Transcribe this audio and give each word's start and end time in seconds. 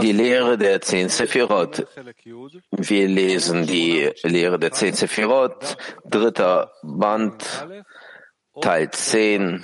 Die 0.00 0.12
Lehre 0.12 0.56
der 0.56 0.80
zehn 0.80 1.10
Sephirot. 1.10 1.86
Wir 2.70 3.08
lesen 3.08 3.66
die 3.66 4.10
Lehre 4.22 4.58
der 4.58 4.72
zehn 4.72 4.94
Sephirot, 4.94 5.76
dritter 6.02 6.72
Band, 6.82 7.44
Teil 8.62 8.90
10, 8.90 9.62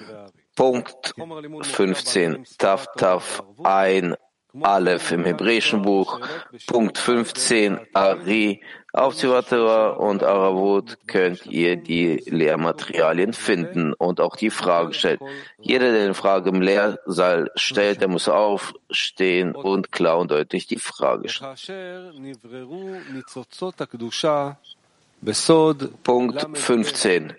Punkt 0.54 1.14
15, 1.62 2.44
Taf 2.58 2.88
Taf 2.98 3.42
ein 3.64 4.14
Aleph 4.60 5.12
im 5.12 5.24
hebräischen 5.24 5.80
Buch, 5.80 6.20
Punkt 6.66 6.98
15, 6.98 7.80
Ari, 7.94 8.62
auf 8.93 9.15
Zivatera 9.15 9.89
und 9.89 10.23
Aravut 10.23 10.97
könnt 11.07 11.45
ihr 11.47 11.75
die 11.75 12.23
Lehrmaterialien 12.27 13.33
finden 13.33 13.93
und 13.93 14.21
auch 14.21 14.37
die 14.37 14.49
Frage 14.49 14.93
stellt. 14.93 15.19
Jeder, 15.59 15.91
der 15.91 16.05
eine 16.05 16.13
Frage 16.13 16.49
im 16.49 16.61
Lehrsaal 16.61 17.51
stellt, 17.55 17.99
der 18.01 18.07
muss 18.07 18.29
aufstehen 18.29 19.53
und 19.53 19.91
klar 19.91 20.17
und 20.17 20.31
deutlich 20.31 20.67
die 20.67 20.79
Frage 20.79 21.27
stellen. 21.29 22.37
Punkt 26.03 26.45
15. 26.55 27.31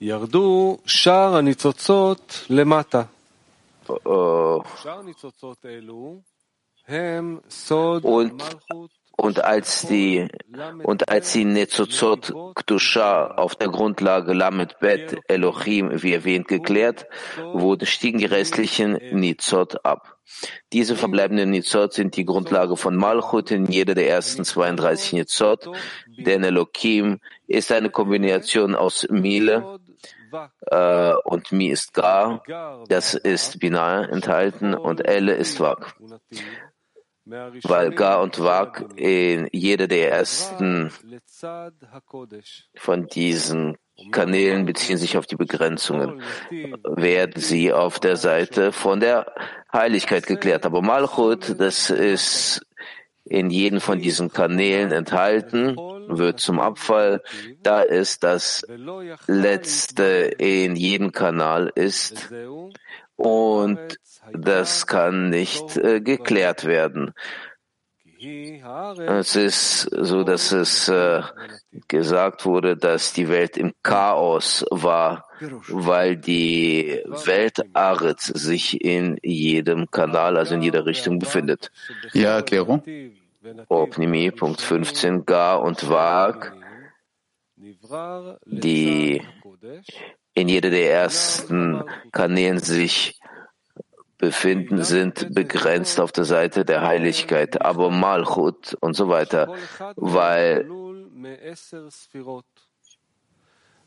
ירדו 0.00 0.78
שאר 0.86 1.36
הניצוצות 1.36 2.46
למטה. 2.50 3.02
und, 8.03 8.43
und 9.17 9.43
als 9.43 9.81
die, 9.87 10.27
und 10.83 11.09
als 11.09 11.31
die 11.31 11.45
Netzozot 11.45 12.33
Kdusha 12.53 13.27
auf 13.27 13.55
der 13.55 13.69
Grundlage 13.69 14.33
Lamed 14.33 14.79
Bet 14.79 15.17
Elohim, 15.27 16.03
wie 16.03 16.13
erwähnt, 16.13 16.47
geklärt 16.47 17.07
wurde, 17.37 17.85
stiegen 17.85 18.19
die 18.19 18.25
restlichen 18.25 18.99
Nizot 19.11 19.83
ab. 19.85 20.17
Diese 20.73 20.95
verbleibenden 20.95 21.51
Nizot 21.51 21.93
sind 21.93 22.17
die 22.17 22.25
Grundlage 22.25 22.77
von 22.77 22.95
Malchut 22.95 23.51
in 23.51 23.65
jeder 23.65 23.95
der 23.95 24.09
ersten 24.09 24.43
32 24.43 25.13
Nizot, 25.13 25.69
denn 26.17 26.43
Elohim 26.43 27.19
ist 27.47 27.71
eine 27.71 27.89
Kombination 27.89 28.75
aus 28.75 29.07
Mile, 29.09 29.79
äh, 30.67 31.13
und 31.23 31.51
Mi 31.51 31.67
ist 31.67 31.93
Gar, 31.93 32.43
das 32.87 33.13
ist 33.13 33.59
Binar 33.59 34.09
enthalten 34.09 34.73
und 34.73 35.05
Elle 35.05 35.33
ist 35.33 35.59
Wak. 35.59 35.95
Weil 37.25 37.91
Gar 37.91 38.21
und 38.21 38.39
Wak 38.39 38.85
in 38.97 39.47
jeder 39.51 39.87
der 39.87 40.11
ersten 40.11 40.91
von 42.75 43.07
diesen 43.07 43.77
Kanälen 44.11 44.65
beziehen 44.65 44.97
sich 44.97 45.17
auf 45.17 45.25
die 45.25 45.35
Begrenzungen, 45.35 46.21
werden 46.83 47.41
sie 47.41 47.73
auf 47.73 47.99
der 47.99 48.17
Seite 48.17 48.71
von 48.71 48.99
der 48.99 49.33
Heiligkeit 49.73 50.27
geklärt. 50.27 50.65
Aber 50.65 50.81
Malchut, 50.81 51.59
das 51.59 51.89
ist 51.89 52.65
in 53.23 53.49
jedem 53.49 53.81
von 53.81 53.99
diesen 53.99 54.31
Kanälen 54.31 54.91
enthalten, 54.91 55.75
wird 56.07 56.39
zum 56.39 56.59
Abfall, 56.59 57.23
da 57.63 57.83
es 57.83 58.19
das 58.19 58.65
letzte 59.25 60.03
in 60.37 60.75
jedem 60.75 61.11
Kanal 61.11 61.71
ist 61.73 62.31
und 63.15 63.79
das 64.33 64.87
kann 64.87 65.29
nicht 65.29 65.77
äh, 65.77 66.01
geklärt 66.01 66.65
werden. 66.65 67.13
Es 69.07 69.35
ist 69.35 69.81
so, 69.81 70.23
dass 70.23 70.51
es 70.51 70.87
äh, 70.89 71.21
gesagt 71.87 72.45
wurde, 72.45 72.75
dass 72.75 73.13
die 73.13 73.29
Welt 73.29 73.57
im 73.57 73.73
Chaos 73.83 74.65
war, 74.71 75.27
weil 75.67 76.17
die 76.17 77.01
Welt 77.05 77.59
Aretz 77.73 78.25
sich 78.27 78.81
in 78.81 79.17
jedem 79.21 79.91
Kanal, 79.91 80.37
also 80.37 80.55
in 80.55 80.61
jeder 80.61 80.85
Richtung 80.85 81.19
befindet. 81.19 81.71
Ja, 82.13 82.37
Erklärung. 82.37 82.81
Opnimi, 83.67 84.31
Punkt 84.31 84.61
15, 84.61 85.25
Gar 85.25 85.61
und 85.61 85.87
Wag, 85.89 86.53
die 88.45 89.21
in 90.35 90.49
jeder 90.49 90.69
der 90.69 90.91
ersten 90.91 91.83
Kanälen 92.11 92.59
sich 92.59 93.19
befinden, 94.17 94.83
sind 94.83 95.33
begrenzt 95.33 95.99
auf 95.99 96.11
der 96.11 96.25
Seite 96.25 96.65
der 96.65 96.81
Heiligkeit, 96.81 97.61
aber 97.61 97.89
Malchut 97.89 98.75
und 98.81 98.95
so 98.95 99.07
weiter, 99.09 99.55
weil, 99.95 100.69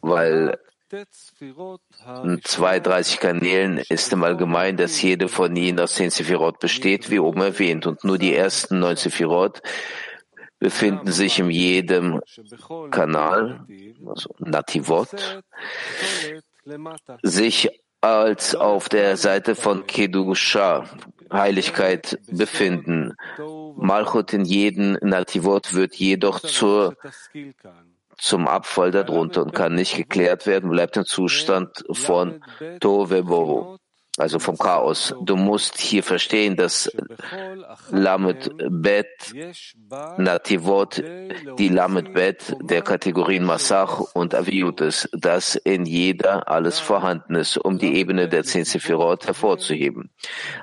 weil 0.00 0.58
in 0.90 2.40
32 2.42 3.20
Kanälen 3.20 3.78
ist 3.90 4.12
im 4.12 4.24
Allgemeinen, 4.24 4.78
dass 4.78 5.02
jede 5.02 5.28
von 5.28 5.54
ihnen 5.54 5.80
aus 5.80 5.96
10 5.96 6.10
Sephirot 6.10 6.60
besteht, 6.60 7.10
wie 7.10 7.18
oben 7.18 7.42
erwähnt, 7.42 7.86
und 7.86 8.04
nur 8.04 8.16
die 8.16 8.34
ersten 8.34 8.78
9 8.78 8.96
Sephirot 8.96 9.60
befinden 10.58 11.12
sich 11.12 11.38
in 11.38 11.50
jedem 11.50 12.20
Kanal, 12.90 13.66
also 14.06 14.34
Nativot, 14.38 15.08
sich 17.22 17.70
als 18.00 18.54
auf 18.54 18.88
der 18.88 19.16
Seite 19.16 19.54
von 19.54 19.86
Kedusha, 19.86 20.84
Heiligkeit, 21.32 22.18
befinden. 22.30 23.14
Malchut 23.76 24.32
in 24.32 24.44
jedem 24.44 24.98
Nativot 25.00 25.74
wird 25.74 25.94
jedoch 25.96 26.40
zur, 26.40 26.96
zum 28.16 28.48
Abfall 28.48 28.90
darunter 28.90 29.42
und 29.42 29.52
kann 29.52 29.74
nicht 29.74 29.96
geklärt 29.96 30.46
werden, 30.46 30.70
bleibt 30.70 30.96
im 30.96 31.04
Zustand 31.04 31.84
von 31.92 32.42
Tovebohu 32.80 33.78
also 34.18 34.38
vom 34.38 34.58
Chaos. 34.58 35.14
Du 35.22 35.36
musst 35.36 35.78
hier 35.78 36.02
verstehen, 36.02 36.56
dass 36.56 36.90
Lamed 37.90 38.50
Bet 38.70 39.06
Nativot 40.16 41.02
die 41.58 41.68
Lamed 41.68 42.12
Bet 42.12 42.56
der 42.62 42.82
Kategorien 42.82 43.44
Masach 43.44 44.00
und 44.14 44.34
Aviut 44.34 44.80
ist, 44.80 45.08
dass 45.12 45.54
in 45.54 45.86
jeder 45.86 46.48
alles 46.48 46.78
vorhanden 46.78 47.34
ist, 47.34 47.56
um 47.58 47.78
die 47.78 47.94
Ebene 47.94 48.28
der 48.28 48.44
zehn 48.44 48.64
Sephirot 48.64 49.26
hervorzuheben. 49.26 50.10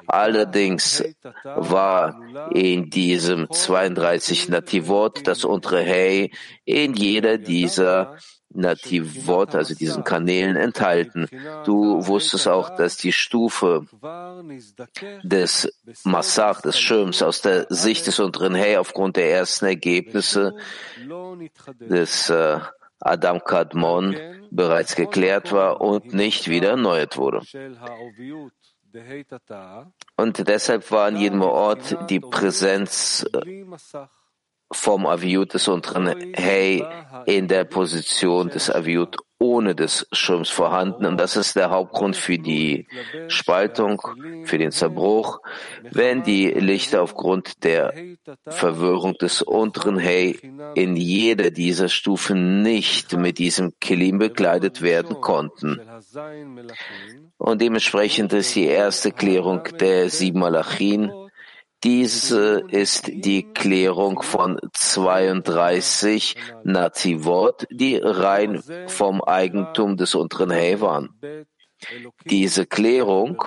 Allerdings 0.07 1.03
war 1.43 2.19
in 2.51 2.89
diesem 2.89 3.49
32 3.49 4.49
Nativot 4.49 5.27
das 5.27 5.45
untere 5.45 5.81
Hey 5.81 6.31
in 6.65 6.93
jeder 6.93 7.37
dieser 7.37 8.17
Nativot, 8.55 9.55
also 9.55 9.75
diesen 9.75 10.03
Kanälen 10.03 10.55
enthalten. 10.55 11.27
Du 11.65 12.05
wusstest 12.07 12.47
auch, 12.47 12.75
dass 12.75 12.97
die 12.97 13.11
Stufe 13.11 13.85
des 15.23 15.71
Massach, 16.03 16.61
des 16.61 16.79
Schirms 16.79 17.21
aus 17.21 17.41
der 17.41 17.67
Sicht 17.69 18.07
des 18.07 18.19
unteren 18.19 18.55
Hey 18.55 18.77
aufgrund 18.77 19.17
der 19.17 19.31
ersten 19.31 19.65
Ergebnisse 19.65 20.55
des 21.79 22.29
äh, 22.29 22.59
Adam 22.99 23.43
Kadmon 23.43 24.15
bereits 24.51 24.95
geklärt 24.95 25.51
war 25.51 25.81
und 25.81 26.13
nicht 26.13 26.49
wieder 26.49 26.69
erneuert 26.71 27.17
wurde. 27.17 27.41
Und 30.15 30.47
deshalb 30.47 30.91
war 30.91 31.07
an 31.07 31.17
jedem 31.17 31.41
Ort 31.41 31.97
die 32.09 32.19
Präsenz 32.21 33.25
äh, 33.33 33.65
vom 34.71 35.05
Aviut 35.05 35.53
des 35.53 35.67
unteren 35.67 36.33
Hey 36.35 36.83
in 37.25 37.47
der 37.47 37.65
Position 37.65 38.49
des 38.49 38.69
Aviut 38.69 39.17
ohne 39.37 39.75
des 39.75 40.07
Schirms 40.11 40.49
vorhanden. 40.49 41.05
Und 41.05 41.17
das 41.17 41.35
ist 41.35 41.55
der 41.55 41.69
Hauptgrund 41.69 42.15
für 42.15 42.39
die 42.39 42.87
Spaltung, 43.27 44.01
für 44.45 44.57
den 44.57 44.71
Zerbruch. 44.71 45.39
Wenn 45.91 46.23
die 46.23 46.47
Lichter 46.47 47.01
aufgrund 47.01 47.63
der 47.63 47.93
Verwirrung 48.47 49.13
des 49.15 49.41
unteren 49.41 49.97
Hey 49.97 50.39
in 50.75 50.95
jeder 50.95 51.51
dieser 51.51 51.89
Stufen 51.89 52.61
nicht 52.61 53.13
mit 53.17 53.37
diesem 53.37 53.73
Kilim 53.79 54.19
bekleidet 54.19 54.81
werden 54.81 55.19
konnten. 55.19 55.81
Und 57.37 57.61
dementsprechend 57.61 58.31
ist 58.33 58.55
die 58.55 58.65
erste 58.65 59.11
Klärung 59.11 59.63
der 59.79 60.09
sieben 60.09 60.39
Malachin, 60.39 61.11
diese 61.83 62.63
ist 62.69 63.07
die 63.07 63.51
Klärung 63.53 64.21
von 64.21 64.59
32 64.73 66.35
Nazivot, 66.63 67.67
die 67.69 67.97
rein 67.97 68.63
vom 68.87 69.21
Eigentum 69.21 69.97
des 69.97 70.15
unteren 70.15 70.51
He 70.51 70.81
waren. 70.81 71.09
Diese 72.25 72.65
Klärung 72.65 73.43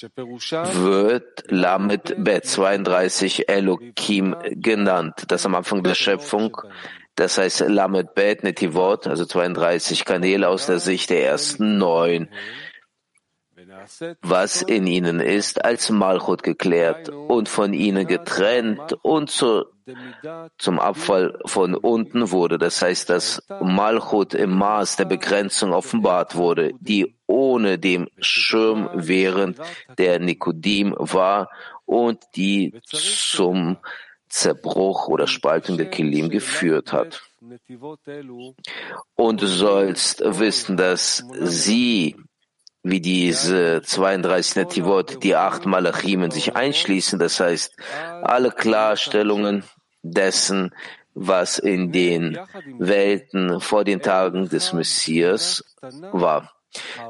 wird 0.00 1.44
Lamed 1.48 2.14
Bet 2.18 2.46
32 2.46 3.48
Elohim 3.48 4.36
genannt, 4.50 5.24
das 5.28 5.46
am 5.46 5.54
Anfang 5.54 5.82
der 5.82 5.94
Schöpfung, 5.94 6.56
das 7.14 7.38
heißt 7.38 7.60
Lamed 7.68 8.14
Bet 8.14 8.42
Netivot, 8.42 9.06
also 9.06 9.24
32 9.24 10.04
Kanäle 10.04 10.48
aus 10.48 10.66
der 10.66 10.80
Sicht 10.80 11.10
der 11.10 11.24
ersten 11.24 11.78
neun 11.78 12.28
was 14.22 14.62
in 14.62 14.86
ihnen 14.86 15.20
ist, 15.20 15.64
als 15.64 15.90
Malchut 15.90 16.42
geklärt 16.42 17.08
und 17.08 17.48
von 17.48 17.72
ihnen 17.72 18.06
getrennt 18.06 18.96
und 19.02 19.30
zur 19.30 19.70
zum 20.56 20.78
Abfall 20.78 21.38
von 21.44 21.74
unten 21.74 22.30
wurde. 22.30 22.56
Das 22.56 22.80
heißt, 22.80 23.10
dass 23.10 23.42
Malchut 23.60 24.32
im 24.32 24.56
Maß 24.56 24.96
der 24.96 25.04
Begrenzung 25.04 25.72
offenbart 25.72 26.36
wurde, 26.36 26.72
die 26.80 27.14
ohne 27.26 27.78
dem 27.78 28.08
Schirm 28.18 28.88
während 28.94 29.58
der 29.98 30.20
Nikodim 30.20 30.94
war 30.96 31.50
und 31.84 32.22
die 32.34 32.72
zum 32.84 33.76
Zerbruch 34.28 35.08
oder 35.08 35.26
Spaltung 35.26 35.76
der 35.76 35.90
Kilim 35.90 36.28
geführt 36.28 36.92
hat. 36.92 37.22
Und 39.14 39.42
du 39.42 39.46
sollst 39.46 40.22
wissen, 40.24 40.76
dass 40.76 41.24
sie, 41.40 42.16
wie 42.84 43.00
diese 43.00 43.80
32 43.82 44.56
Netivot, 44.56 45.22
die 45.24 45.34
acht 45.34 45.64
Malachim 45.64 46.22
in 46.22 46.30
sich 46.30 46.54
einschließen, 46.54 47.18
das 47.18 47.40
heißt, 47.40 47.74
alle 48.22 48.50
Klarstellungen 48.50 49.64
dessen, 50.02 50.74
was 51.14 51.58
in 51.58 51.92
den 51.92 52.38
Welten 52.78 53.60
vor 53.60 53.84
den 53.84 54.02
Tagen 54.02 54.50
des 54.50 54.74
Messias 54.74 55.64
war. 56.12 56.52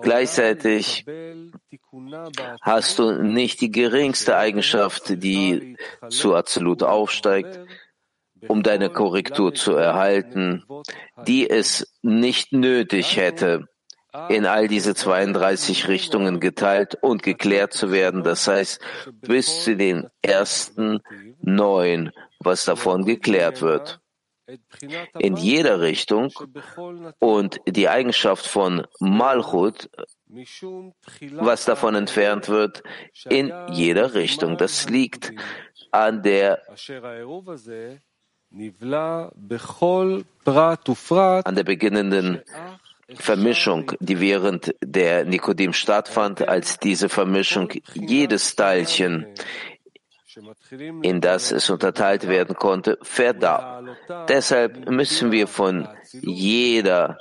Gleichzeitig 0.00 1.04
hast 2.60 2.98
du 2.98 3.22
nicht 3.22 3.60
die 3.60 3.70
geringste 3.70 4.36
Eigenschaft, 4.36 5.22
die 5.22 5.76
zu 6.08 6.36
Absolut 6.36 6.84
aufsteigt, 6.84 7.58
um 8.46 8.62
deine 8.62 8.90
Korrektur 8.90 9.54
zu 9.54 9.74
erhalten, 9.74 10.62
die 11.26 11.48
es 11.48 11.96
nicht 12.02 12.52
nötig 12.52 13.16
hätte, 13.16 13.68
in 14.28 14.46
all 14.46 14.68
diese 14.68 14.94
32 14.94 15.88
Richtungen 15.88 16.40
geteilt 16.40 16.96
und 17.00 17.22
geklärt 17.22 17.72
zu 17.72 17.90
werden. 17.90 18.22
Das 18.22 18.46
heißt, 18.46 18.80
bis 19.20 19.64
zu 19.64 19.76
den 19.76 20.08
ersten 20.22 21.00
neun, 21.40 22.12
was 22.38 22.64
davon 22.64 23.04
geklärt 23.04 23.60
wird. 23.60 24.00
In 25.18 25.36
jeder 25.36 25.80
Richtung 25.80 26.30
und 27.18 27.60
die 27.66 27.88
Eigenschaft 27.88 28.46
von 28.46 28.86
Malchut, 29.00 29.88
was 31.32 31.64
davon 31.64 31.94
entfernt 31.94 32.48
wird, 32.48 32.82
in 33.28 33.52
jeder 33.72 34.14
Richtung. 34.14 34.58
Das 34.58 34.88
liegt 34.90 35.32
an 35.90 36.22
der 36.22 36.60
an 41.44 41.54
der 41.54 41.64
beginnenden 41.64 42.42
Vermischung, 43.14 43.92
die 44.00 44.20
während 44.20 44.74
der 44.82 45.24
Nikodim 45.24 45.72
stattfand, 45.72 46.46
als 46.48 46.78
diese 46.78 47.08
Vermischung 47.08 47.70
jedes 47.92 48.56
Teilchen, 48.56 49.26
in 51.02 51.20
das 51.20 51.52
es 51.52 51.70
unterteilt 51.70 52.26
werden 52.26 52.56
konnte, 52.56 52.98
verdarb. 53.02 53.84
Deshalb 54.28 54.90
müssen 54.90 55.30
wir 55.30 55.46
von 55.46 55.88
jeder 56.12 57.18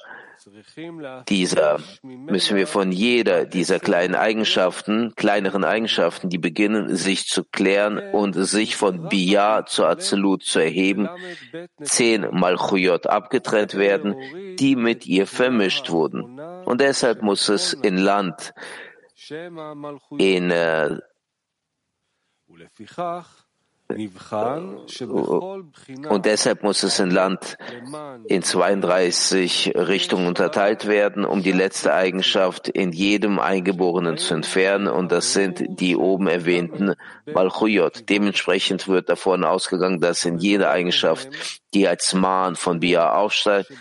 dieser, 1.29 1.79
müssen 2.01 2.55
wir 2.57 2.67
von 2.67 2.91
jeder 2.91 3.45
dieser 3.45 3.79
kleinen 3.79 4.15
Eigenschaften, 4.15 5.13
kleineren 5.15 5.63
Eigenschaften, 5.63 6.29
die 6.29 6.37
beginnen, 6.37 6.95
sich 6.95 7.27
zu 7.27 7.43
klären 7.43 7.99
und 8.13 8.33
sich 8.33 8.75
von 8.75 9.09
Bia 9.09 9.65
zu 9.65 9.85
Absolut 9.85 10.43
zu 10.43 10.59
erheben, 10.59 11.09
zehn 11.81 12.27
Malchuyot 12.31 13.07
abgetrennt 13.07 13.75
werden, 13.75 14.15
die 14.57 14.75
mit 14.75 15.05
ihr 15.05 15.27
vermischt 15.27 15.89
wurden. 15.89 16.39
Und 16.65 16.81
deshalb 16.81 17.21
muss 17.21 17.49
es 17.49 17.73
in 17.73 17.97
Land, 17.97 18.53
in 20.17 20.51
äh, 20.51 20.97
und 26.09 26.25
deshalb 26.25 26.63
muss 26.63 26.83
es 26.83 26.99
in 26.99 27.11
Land 27.11 27.57
in 28.27 28.41
32 28.41 29.73
Richtungen 29.75 30.27
unterteilt 30.27 30.87
werden, 30.87 31.25
um 31.25 31.43
die 31.43 31.51
letzte 31.51 31.93
Eigenschaft 31.93 32.67
in 32.67 32.91
jedem 32.91 33.39
Eingeborenen 33.39 34.17
zu 34.17 34.33
entfernen. 34.33 34.87
Und 34.87 35.11
das 35.11 35.33
sind 35.33 35.63
die 35.67 35.95
oben 35.95 36.27
erwähnten 36.27 36.93
Malchuyot. 37.25 38.09
Dementsprechend 38.09 38.87
wird 38.87 39.09
davon 39.09 39.43
ausgegangen, 39.43 39.99
dass 39.99 40.25
in 40.25 40.37
jeder 40.37 40.71
Eigenschaft, 40.71 41.29
die 41.73 41.87
als 41.87 42.13
Mahn 42.13 42.55
von 42.55 42.79
Bia 42.79 43.13
aufsteigt, 43.13 43.71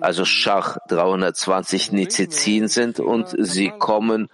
also 0.00 0.24
Schach 0.24 0.78
320 0.88 1.92
Nizizin 1.92 2.68
sind 2.68 3.00
und 3.00 3.34
sie 3.38 3.70
kommen 3.78 4.28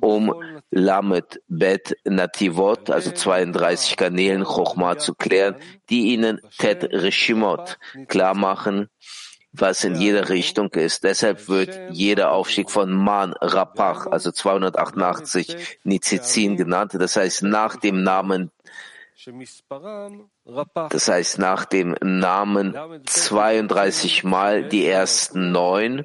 um 0.00 0.34
Lamet 0.70 1.40
Bet 1.48 1.96
Nativot, 2.04 2.90
also 2.90 3.10
32 3.12 3.96
Kanälen 3.96 4.44
Chochma 4.44 4.98
zu 4.98 5.14
klären, 5.14 5.56
die 5.90 6.12
ihnen 6.12 6.40
Tet 6.58 6.84
Rishimot 6.84 7.78
klar 8.08 8.34
machen, 8.34 8.88
was 9.52 9.84
in 9.84 9.94
jeder 9.94 10.28
Richtung 10.28 10.68
ist. 10.74 11.04
Deshalb 11.04 11.48
wird 11.48 11.78
jeder 11.90 12.32
Aufstieg 12.32 12.70
von 12.70 12.92
Man 12.92 13.34
Rapach, 13.40 14.06
also 14.06 14.30
288 14.30 15.78
Nizizin 15.84 16.56
genannt. 16.56 16.92
Das 16.94 17.16
heißt, 17.16 17.42
nach 17.44 17.76
dem 17.76 18.02
Namen 18.02 18.50
das 20.90 21.08
heißt, 21.08 21.38
nach 21.40 21.64
dem 21.64 21.96
Namen 22.00 22.74
32 23.04 24.22
Mal 24.22 24.68
die 24.68 24.86
ersten 24.86 25.50
neun, 25.50 26.04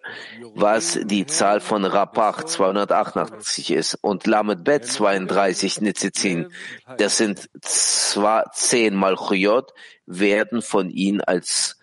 was 0.55 0.99
die 1.03 1.27
Zahl 1.27 1.59
von 1.59 1.85
Rapach 1.85 2.43
288 2.43 3.71
ist, 3.71 3.95
und 4.01 4.25
Lamed 4.25 4.63
Bet 4.63 4.85
32 4.85 5.81
Nizizin, 5.81 6.51
das 6.97 7.17
sind 7.17 7.49
zwar 7.61 8.51
zehn 8.51 8.95
Malchuyot, 8.95 9.73
werden 10.07 10.63
von 10.63 10.89
ihnen 10.89 11.21
als 11.21 11.77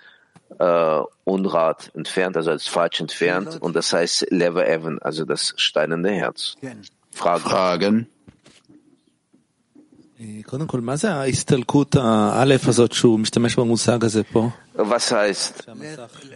äh, 0.59 1.01
Unrat 1.23 1.93
entfernt, 1.95 2.37
also 2.37 2.51
als 2.51 2.67
falsch 2.67 3.01
entfernt, 3.01 3.63
und 3.63 3.77
das 3.77 3.93
heißt 3.93 4.27
Lever 4.31 4.67
Evan, 4.67 4.99
also 4.99 5.25
das 5.25 5.55
steinende 5.57 6.11
Herz. 6.11 6.57
Fragen. 7.13 7.43
Fragen. 7.43 8.09
Was 14.75 15.11
heißt 15.11 15.67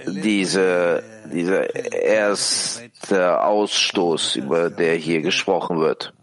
diese, 0.07 1.03
dieser 1.31 1.75
erste 1.93 3.43
Ausstoß, 3.43 4.37
über 4.37 4.71
der 4.71 4.95
hier 4.97 5.21
gesprochen 5.21 5.81
wird? 5.81 6.15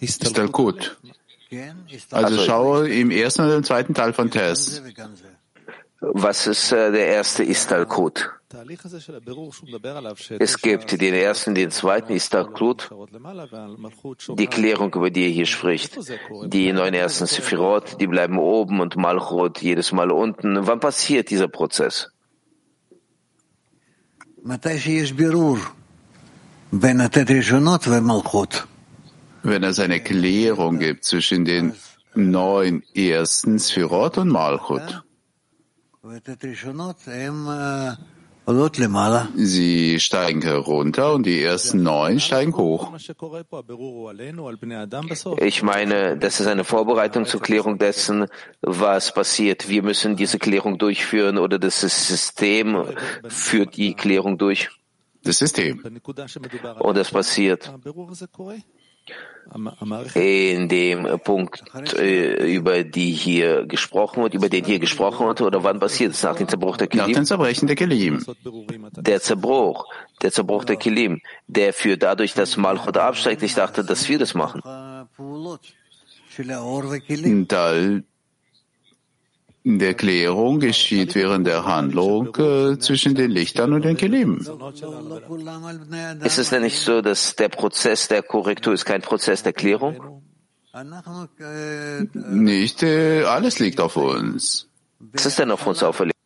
Istalkut. 0.00 0.98
Also 2.12 2.44
schaue 2.44 2.88
im 2.88 3.10
ersten 3.10 3.42
und 3.42 3.50
im 3.50 3.64
zweiten 3.64 3.94
Teil 3.94 4.12
von 4.12 4.30
Tess. 4.30 4.80
Was 6.00 6.46
ist 6.46 6.70
äh, 6.70 6.92
der 6.92 7.06
erste 7.08 7.42
Istalkut? 7.42 8.30
Es 10.38 10.58
gibt 10.60 11.00
den 11.00 11.14
ersten, 11.14 11.54
den 11.54 11.70
zweiten 11.70 12.12
Istalkut, 12.12 12.90
die 14.38 14.46
Klärung, 14.46 14.94
über 14.94 15.10
die 15.10 15.24
er 15.24 15.30
hier 15.30 15.46
spricht. 15.46 15.98
Die 16.46 16.72
neun 16.72 16.94
ersten 16.94 17.26
Sephirot, 17.26 18.00
die 18.00 18.06
bleiben 18.06 18.38
oben 18.38 18.80
und 18.80 18.96
Malchut 18.96 19.60
jedes 19.60 19.92
Mal 19.92 20.10
unten. 20.10 20.66
Wann 20.66 20.80
passiert 20.80 21.30
dieser 21.30 21.48
Prozess? 21.48 22.10
Wenn 29.42 29.64
es 29.64 29.78
eine 29.78 30.00
Klärung 30.00 30.78
gibt 30.78 31.04
zwischen 31.04 31.44
den 31.44 31.74
neun 32.14 32.82
ersten 32.94 33.58
Sephirot 33.58 34.18
und 34.18 34.28
Malchut. 34.28 35.02
Sie 38.46 40.00
steigen 40.00 40.42
herunter 40.42 41.14
und 41.14 41.24
die 41.24 41.42
ersten 41.42 41.82
neun 41.82 42.20
steigen 42.20 42.54
hoch. 42.56 42.92
Ich 45.38 45.62
meine, 45.62 46.18
das 46.18 46.40
ist 46.40 46.46
eine 46.46 46.64
Vorbereitung 46.64 47.24
zur 47.24 47.40
Klärung 47.40 47.78
dessen, 47.78 48.26
was 48.60 49.14
passiert. 49.14 49.68
Wir 49.70 49.82
müssen 49.82 50.16
diese 50.16 50.38
Klärung 50.38 50.76
durchführen 50.76 51.38
oder 51.38 51.58
das 51.58 51.80
System 51.80 52.84
führt 53.28 53.76
die 53.76 53.94
Klärung 53.94 54.36
durch. 54.36 54.68
Das 55.22 55.38
System. 55.38 55.82
Und 56.80 56.96
es 56.98 57.10
passiert 57.10 57.72
in 60.14 60.68
dem 60.68 61.20
Punkt, 61.22 61.62
äh, 61.96 62.54
über 62.54 62.82
die 62.82 63.12
hier 63.12 63.66
gesprochen 63.66 64.22
wird, 64.22 64.34
über 64.34 64.48
den 64.48 64.64
hier 64.64 64.78
gesprochen 64.78 65.26
wird, 65.26 65.42
oder 65.42 65.62
wann 65.62 65.78
passiert 65.80 66.12
es? 66.12 66.22
Nach 66.22 66.34
dem 66.36 66.48
Zerbruch 66.48 66.76
der 66.76 66.86
Kilim? 66.86 67.06
Nach 67.06 67.12
dem 67.12 67.24
Zerbrechen 67.24 67.66
der 67.66 67.76
Kilim. 67.76 68.24
Der 68.96 69.20
Zerbruch, 69.20 69.86
der 70.22 70.32
Zerbruch 70.32 70.64
der 70.64 70.76
Kilim, 70.76 71.20
der 71.46 71.72
führt 71.72 72.02
dadurch, 72.02 72.34
dass 72.34 72.56
Malchut 72.56 72.96
absteigt. 72.96 73.42
Ich 73.42 73.54
dachte, 73.54 73.84
dass 73.84 74.08
wir 74.08 74.18
das 74.18 74.34
machen. 74.34 74.60
Da 77.46 77.72
der 79.64 79.94
Klärung 79.94 80.60
geschieht 80.60 81.14
während 81.14 81.46
der 81.46 81.64
Handlung 81.64 82.34
äh, 82.36 82.78
zwischen 82.78 83.14
den 83.14 83.30
Lichtern 83.30 83.72
und 83.72 83.84
den 83.84 83.96
Kelim. 83.96 84.38
Ist 86.22 86.38
es 86.38 86.50
denn 86.50 86.62
nicht 86.62 86.78
so, 86.78 87.00
dass 87.00 87.34
der 87.36 87.48
Prozess 87.48 88.08
der 88.08 88.22
Korrektur 88.22 88.74
ist 88.74 88.84
kein 88.84 89.00
Prozess 89.00 89.42
der 89.42 89.54
Klärung? 89.54 90.22
Nicht 92.30 92.82
äh, 92.82 93.22
alles 93.24 93.58
liegt 93.58 93.80
auf 93.80 93.96
uns. 93.96 94.68
Was 94.98 95.26
ist 95.26 95.38
denn 95.38 95.50
auf 95.50 95.66
uns 95.66 95.82
auferlegt? 95.82 96.18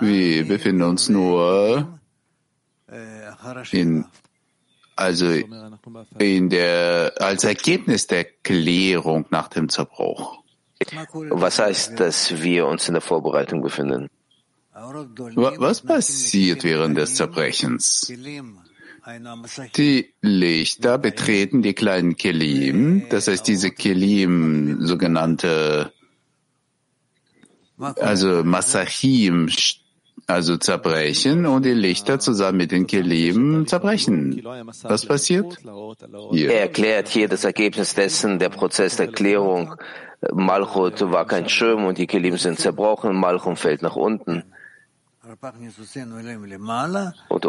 Wir 0.00 0.46
befinden 0.46 0.82
uns 0.82 1.08
nur 1.08 1.98
in, 3.72 4.04
also 4.94 5.26
in 6.18 6.50
der, 6.50 7.14
als 7.18 7.42
Ergebnis 7.42 8.06
der 8.06 8.24
Klärung 8.24 9.26
nach 9.30 9.48
dem 9.48 9.68
Zerbruch. 9.68 10.41
Was 11.30 11.58
heißt, 11.58 12.00
dass 12.00 12.42
wir 12.42 12.66
uns 12.66 12.88
in 12.88 12.94
der 12.94 13.02
Vorbereitung 13.02 13.62
befinden? 13.62 14.08
Was 14.72 15.82
passiert 15.82 16.64
während 16.64 16.96
des 16.96 17.14
Zerbrechens? 17.14 18.12
Die 19.76 20.14
Lichter 20.20 20.98
betreten 20.98 21.62
die 21.62 21.74
kleinen 21.74 22.16
Kelim, 22.16 23.08
das 23.08 23.26
heißt 23.26 23.46
diese 23.46 23.72
Kelim, 23.72 24.86
sogenannte, 24.86 25.92
also 27.78 28.44
Masachim, 28.44 29.48
also 30.26 30.56
zerbrechen 30.56 31.46
und 31.46 31.64
die 31.64 31.74
Lichter 31.74 32.18
zusammen 32.18 32.58
mit 32.58 32.72
den 32.72 32.86
Kelim 32.86 33.66
zerbrechen. 33.66 34.42
Was 34.82 35.06
passiert? 35.06 35.58
Hier. 36.30 36.52
Er 36.52 36.60
erklärt 36.62 37.08
hier 37.08 37.28
das 37.28 37.44
Ergebnis 37.44 37.94
dessen, 37.94 38.38
der 38.38 38.48
Prozess 38.48 38.96
der 38.96 39.08
Klärung. 39.08 39.74
Malchut 40.32 41.00
war 41.10 41.26
kein 41.26 41.48
Schirm 41.48 41.84
und 41.84 41.98
die 41.98 42.06
Kelim 42.06 42.36
sind 42.36 42.58
zerbrochen, 42.58 43.16
Malchut 43.16 43.58
fällt 43.58 43.82
nach 43.82 43.96
unten. 43.96 44.44
Und 47.28 47.46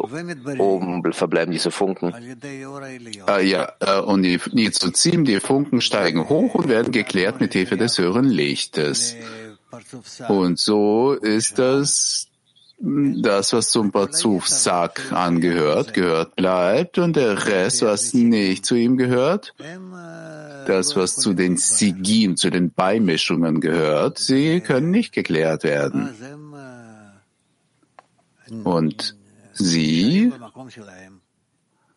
oben 0.60 1.14
verbleiben 1.14 1.52
diese 1.52 1.72
Funken. 1.72 2.14
Äh, 3.28 3.46
ja, 3.46 3.72
äh, 3.80 4.00
und 4.00 4.22
die, 4.22 4.40
die 4.52 4.72
Zuzim, 4.72 5.26
die 5.26 5.40
Funken 5.40 5.82
steigen 5.82 6.30
hoch 6.30 6.54
und 6.54 6.68
werden 6.68 6.92
geklärt 6.92 7.42
mit 7.42 7.54
Hilfe 7.54 7.76
des 7.76 7.98
höheren 7.98 8.26
Lichtes. 8.26 9.16
Und 10.28 10.60
so 10.60 11.14
ist 11.14 11.58
das 11.58 12.28
das, 12.86 13.54
was 13.54 13.70
zum 13.70 13.92
Bazuf 13.92 14.50
Sack 14.50 15.14
angehört, 15.14 15.94
gehört 15.94 16.36
bleibt 16.36 16.98
und 16.98 17.16
der 17.16 17.48
Rest, 17.48 17.82
was 17.82 18.14
nicht 18.14 18.66
zu 18.66 18.76
ihm 18.76 18.98
gehört, 18.98 19.54
das, 20.68 20.98
was 20.98 21.16
zu 21.16 21.34
den 21.34 21.56
Sigim, 21.56 22.36
zu 22.36 22.50
den 22.50 22.72
Beimischungen 22.72 23.62
gehört, 23.62 24.18
sie 24.20 24.60
können 24.60 24.92
nicht 24.92 25.14
geklärt 25.14 25.64
werden. 25.64 26.10
Und 28.66 29.16
sie 29.54 30.34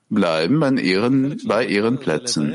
bleiben 0.09 0.63
an 0.63 0.79
ihren, 0.79 1.41
bei 1.47 1.67
ihren 1.67 1.99
Plätzen. 1.99 2.55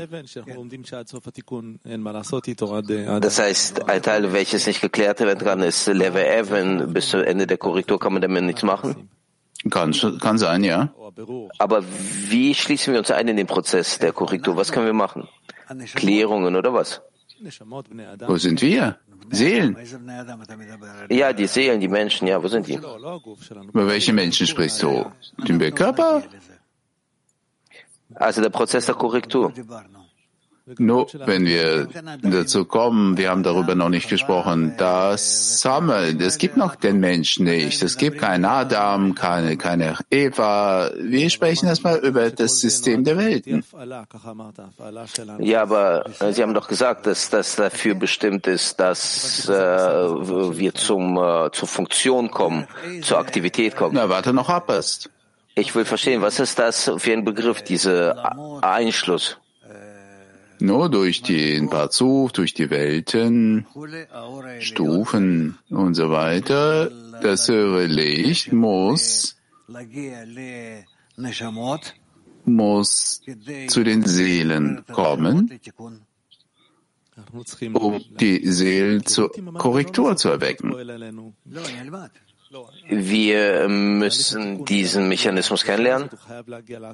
Das 3.20 3.38
heißt, 3.38 3.88
ein 3.88 4.02
Teil, 4.02 4.32
welches 4.32 4.66
nicht 4.66 4.80
geklärt 4.80 5.20
werden 5.20 5.44
kann, 5.44 5.60
ist 5.60 5.86
Leve 5.86 6.26
Even. 6.26 6.92
Bis 6.92 7.10
zum 7.10 7.22
Ende 7.22 7.46
der 7.46 7.58
Korrektur 7.58 7.98
kann 7.98 8.12
man 8.14 8.22
damit 8.22 8.44
nichts 8.44 8.62
machen? 8.62 9.08
Kann, 9.70 9.92
kann 10.20 10.38
sein, 10.38 10.64
ja. 10.64 10.92
Aber 11.58 11.84
wie 12.28 12.54
schließen 12.54 12.92
wir 12.92 12.98
uns 12.98 13.10
ein 13.10 13.28
in 13.28 13.36
den 13.36 13.46
Prozess 13.46 13.98
der 13.98 14.12
Korrektur? 14.12 14.56
Was 14.56 14.72
können 14.72 14.86
wir 14.86 14.92
machen? 14.92 15.28
Klärungen 15.94 16.56
oder 16.56 16.72
was? 16.74 17.00
Wo 18.26 18.36
sind 18.36 18.62
wir? 18.62 18.98
Seelen. 19.30 19.76
Ja, 21.08 21.32
die 21.32 21.46
Seelen, 21.46 21.80
die 21.80 21.88
Menschen, 21.88 22.28
ja, 22.28 22.42
wo 22.42 22.48
sind 22.48 22.66
die? 22.66 22.74
Über 22.74 23.86
welche 23.86 24.12
Menschen 24.12 24.46
sprichst 24.46 24.82
du? 24.82 25.06
Den 25.46 25.74
Körper? 25.74 26.22
Also 28.14 28.40
der 28.40 28.50
Prozess 28.50 28.86
der 28.86 28.94
Korrektur. 28.94 29.52
Nur 30.78 31.08
wenn 31.26 31.44
wir 31.44 31.88
dazu 32.22 32.64
kommen, 32.64 33.16
wir 33.16 33.30
haben 33.30 33.42
darüber 33.42 33.74
noch 33.74 33.88
nicht 33.88 34.08
gesprochen, 34.08 34.74
das 34.78 35.60
Sammeln, 35.60 36.20
es 36.20 36.38
gibt 36.38 36.56
noch 36.56 36.76
den 36.76 37.00
Menschen 37.00 37.46
nicht. 37.46 37.82
Es 37.82 37.96
gibt 37.96 38.18
keinen 38.18 38.44
Adam, 38.44 39.16
keine, 39.16 39.56
keine 39.56 39.96
Eva. 40.08 40.90
Wir 40.96 41.30
sprechen 41.30 41.66
erstmal 41.66 41.98
über 41.98 42.30
das 42.30 42.60
System 42.60 43.02
der 43.02 43.18
Welten. 43.18 43.64
Ja, 45.38 45.62
aber 45.62 46.04
äh, 46.20 46.32
Sie 46.32 46.42
haben 46.42 46.54
doch 46.54 46.68
gesagt, 46.68 47.06
dass 47.06 47.28
das 47.28 47.56
dafür 47.56 47.96
bestimmt 47.96 48.46
ist, 48.46 48.78
dass 48.78 49.48
äh, 49.48 49.52
wir 49.52 50.74
zum, 50.74 51.16
äh, 51.16 51.50
zur 51.50 51.66
Funktion 51.66 52.30
kommen, 52.30 52.68
zur 53.02 53.18
Aktivität 53.18 53.74
kommen. 53.74 53.96
Na, 53.96 54.08
warte 54.08 54.32
noch 54.32 54.48
ab 54.48 54.70
erst. 54.70 55.10
Ich 55.54 55.74
will 55.74 55.84
verstehen, 55.84 56.22
was 56.22 56.40
ist 56.40 56.58
das 56.58 56.90
für 56.96 57.12
ein 57.12 57.24
Begriff, 57.24 57.62
dieser 57.62 58.62
Einschluss? 58.64 59.38
Nur 60.60 60.88
durch 60.88 61.22
den 61.22 61.68
Parzuf, 61.68 62.32
durch 62.32 62.54
die 62.54 62.70
Welten, 62.70 63.66
Stufen 64.60 65.58
und 65.70 65.94
so 65.94 66.10
weiter, 66.10 66.90
das 67.20 67.48
höhere 67.48 67.86
Licht 67.86 68.52
muss, 68.52 69.36
muss 72.44 73.22
zu 73.66 73.84
den 73.84 74.04
Seelen 74.04 74.84
kommen, 74.92 75.60
um 77.74 78.00
die 78.20 78.46
Seelen 78.46 79.04
zur 79.04 79.32
Korrektur 79.58 80.16
zu 80.16 80.28
erwecken. 80.28 80.72
Wir 82.88 83.68
müssen 83.68 84.64
diesen 84.64 85.08
Mechanismus 85.08 85.64
kennenlernen. 85.64 86.10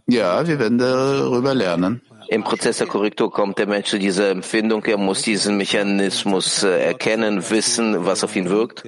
Ja, 0.06 0.46
wir 0.46 0.58
werden 0.58 0.78
darüber 0.78 1.54
lernen. 1.54 2.02
Im 2.28 2.44
Prozess 2.44 2.76
der 2.76 2.86
Korrektur 2.86 3.32
kommt 3.32 3.58
der 3.58 3.66
Mensch 3.66 3.88
zu 3.88 3.98
dieser 3.98 4.30
Empfindung. 4.30 4.84
Er 4.84 4.98
muss 4.98 5.22
diesen 5.22 5.56
Mechanismus 5.56 6.62
äh, 6.62 6.84
erkennen, 6.84 7.42
wissen, 7.48 8.04
was 8.04 8.22
auf 8.22 8.36
ihn 8.36 8.50
wirkt. 8.50 8.84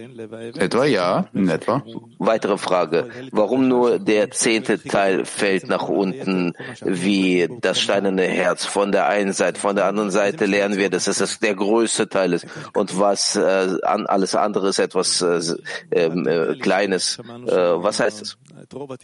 Etwa 0.58 0.84
ja, 0.84 1.26
in 1.32 1.48
etwa. 1.48 1.82
Weitere 2.18 2.58
Frage. 2.58 3.08
Warum 3.32 3.66
nur 3.66 3.98
der 3.98 4.30
zehnte 4.30 4.82
Teil 4.82 5.24
fällt 5.24 5.68
nach 5.68 5.88
unten 5.88 6.52
wie 6.82 7.48
das 7.62 7.80
steinerne 7.80 8.24
Herz 8.24 8.66
von 8.66 8.92
der 8.92 9.06
einen 9.06 9.32
Seite? 9.32 9.58
Von 9.58 9.74
der 9.74 9.86
anderen 9.86 10.10
Seite 10.10 10.44
lernen 10.44 10.76
wir, 10.76 10.90
dass 10.90 11.06
es 11.06 11.38
der 11.38 11.54
größte 11.54 12.10
Teil 12.10 12.34
ist 12.34 12.46
und 12.74 13.00
was 13.00 13.36
äh, 13.36 13.78
alles 13.82 14.34
andere 14.34 14.68
ist 14.68 14.78
etwas 14.78 15.22
äh, 15.22 15.40
ähm, 15.92 16.26
äh, 16.26 16.56
Kleines. 16.60 17.18
Äh, 17.18 17.22
was 17.52 18.00
heißt 18.00 18.22
es? 18.22 18.38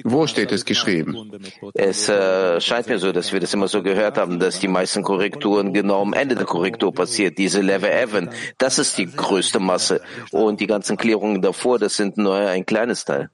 Wo 0.05 0.27
steht 0.27 0.53
es 0.53 0.65
geschrieben? 0.65 1.33
Es 1.75 2.09
äh, 2.09 2.61
scheint 2.61 2.89
mir 2.89 2.99
so, 2.99 3.13
dass 3.13 3.33
wir 3.33 3.41
das 3.41 3.55
immer 3.55 3.69
so 3.69 3.83
gehört 3.83 4.19
haben, 4.19 4.39
dass 4.39 4.61
die 4.61 4.69
meisten 4.69 5.03
Korrekturen 5.03 5.73
genau 5.73 6.03
am 6.03 6.13
Ende 6.13 6.35
der 6.35 6.47
Korrektur 6.47 6.93
passiert. 6.93 7.39
Diese 7.39 7.61
Level 7.61 7.91
Evan, 7.91 8.31
das 8.59 8.79
ist 8.79 8.99
die 8.99 9.07
größte 9.07 9.59
Masse. 9.59 10.01
Und 10.31 10.61
die 10.61 10.67
ganzen 10.67 10.97
Klärungen 10.97 11.43
davor, 11.43 11.79
das 11.79 11.97
sind 11.97 12.19
nur 12.19 12.37
ein 12.37 12.65
kleines 12.67 13.05
Teil. 13.05 13.31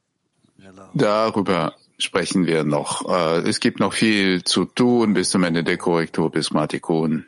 Darüber 0.95 1.75
sprechen 1.99 2.47
wir 2.47 2.65
noch. 2.65 3.09
Äh, 3.09 3.49
es 3.49 3.61
gibt 3.61 3.81
noch 3.81 3.93
viel 3.93 4.45
zu 4.45 4.65
tun 4.65 5.15
bis 5.15 5.31
zum 5.31 5.45
Ende 5.45 5.65
der 5.65 5.77
Korrektur, 5.77 6.31
bis 6.31 6.51
Matikon. 6.51 7.27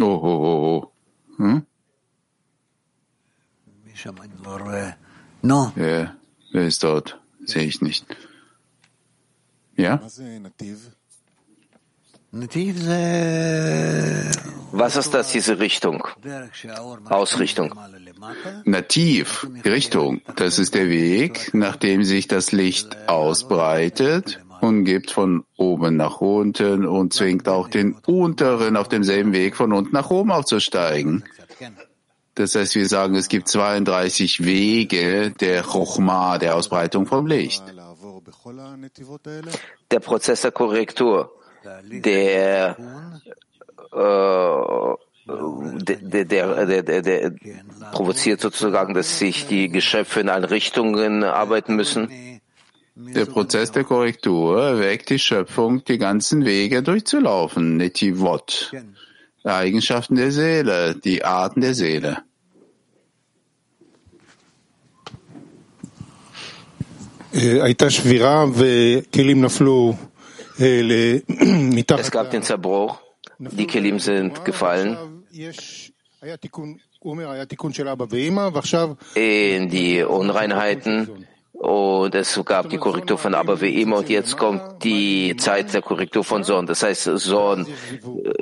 Oh, 0.00 0.04
oh, 0.04 0.24
oh, 0.24 0.82
oh. 0.82 0.92
Hm? 1.38 1.66
No. 5.44 5.72
Wer, 5.74 6.16
wer 6.52 6.66
ist 6.66 6.82
dort? 6.82 7.20
Sehe 7.44 7.64
ich 7.64 7.82
nicht. 7.82 8.06
Ja? 9.76 10.00
Was 14.72 14.96
ist 14.96 15.12
das, 15.12 15.32
diese 15.32 15.58
Richtung? 15.58 16.08
Ausrichtung. 17.10 17.74
Nativ, 18.64 19.46
Richtung, 19.66 20.22
das 20.36 20.58
ist 20.58 20.74
der 20.74 20.88
Weg, 20.88 21.50
nachdem 21.52 22.04
sich 22.04 22.26
das 22.26 22.50
Licht 22.52 23.06
ausbreitet 23.06 24.40
und 24.62 24.84
gibt 24.84 25.10
von 25.10 25.44
oben 25.58 25.96
nach 25.96 26.22
unten 26.22 26.86
und 26.86 27.12
zwingt 27.12 27.48
auch 27.48 27.68
den 27.68 27.92
unteren 28.06 28.78
auf 28.78 28.88
demselben 28.88 29.34
Weg 29.34 29.56
von 29.56 29.74
unten 29.74 29.92
nach 29.92 30.08
oben 30.08 30.32
aufzusteigen. 30.32 31.22
Das 32.34 32.54
heißt, 32.54 32.74
wir 32.74 32.88
sagen, 32.88 33.14
es 33.14 33.28
gibt 33.28 33.48
32 33.48 34.44
Wege 34.44 35.30
der 35.30 35.62
Chochma, 35.62 36.38
der 36.38 36.56
Ausbreitung 36.56 37.06
vom 37.06 37.26
Licht. 37.26 37.62
Der 39.90 40.00
Prozess 40.00 40.40
der 40.42 40.50
Korrektur, 40.50 41.32
der, 41.90 42.76
äh, 43.92 44.94
der, 45.26 46.24
der, 46.24 46.82
der, 46.82 47.02
der, 47.02 47.32
provoziert 47.92 48.40
sozusagen, 48.40 48.94
dass 48.94 49.18
sich 49.18 49.46
die 49.46 49.68
Geschöpfe 49.68 50.20
in 50.20 50.28
allen 50.28 50.44
Richtungen 50.44 51.22
arbeiten 51.24 51.76
müssen. 51.76 52.40
Der 52.96 53.26
Prozess 53.26 53.72
der 53.72 53.84
Korrektur 53.84 54.62
erweckt 54.62 55.10
die 55.10 55.18
Schöpfung, 55.18 55.84
die 55.84 55.98
ganzen 55.98 56.44
Wege 56.44 56.82
durchzulaufen, 56.82 57.76
Netivot. 57.76 58.72
Eigenschaften 59.44 60.16
der 60.16 60.32
Seele, 60.32 60.94
die 60.96 61.24
Arten 61.24 61.60
der 61.60 61.74
Seele. 61.74 62.22
Es 72.00 72.10
gab 72.10 72.30
den 72.30 72.42
Zerbruch. 72.42 73.00
die 73.38 73.66
Kelim 73.66 73.98
sind 73.98 74.44
gefallen. 74.44 75.24
in 79.14 79.68
die 79.68 80.02
Unreinheiten 80.02 81.26
und 81.64 82.14
es 82.14 82.38
gab 82.44 82.68
die 82.68 82.76
Korrektur 82.76 83.16
von 83.16 83.34
Abba 83.34 83.60
wie 83.60 83.80
immer 83.80 83.98
und 83.98 84.10
jetzt 84.10 84.36
kommt 84.36 84.84
die 84.84 85.34
Zeit 85.36 85.72
der 85.72 85.80
Korrektur 85.80 86.22
von 86.22 86.44
Son. 86.44 86.66
Das 86.66 86.82
heißt, 86.82 87.04
Son, 87.04 87.66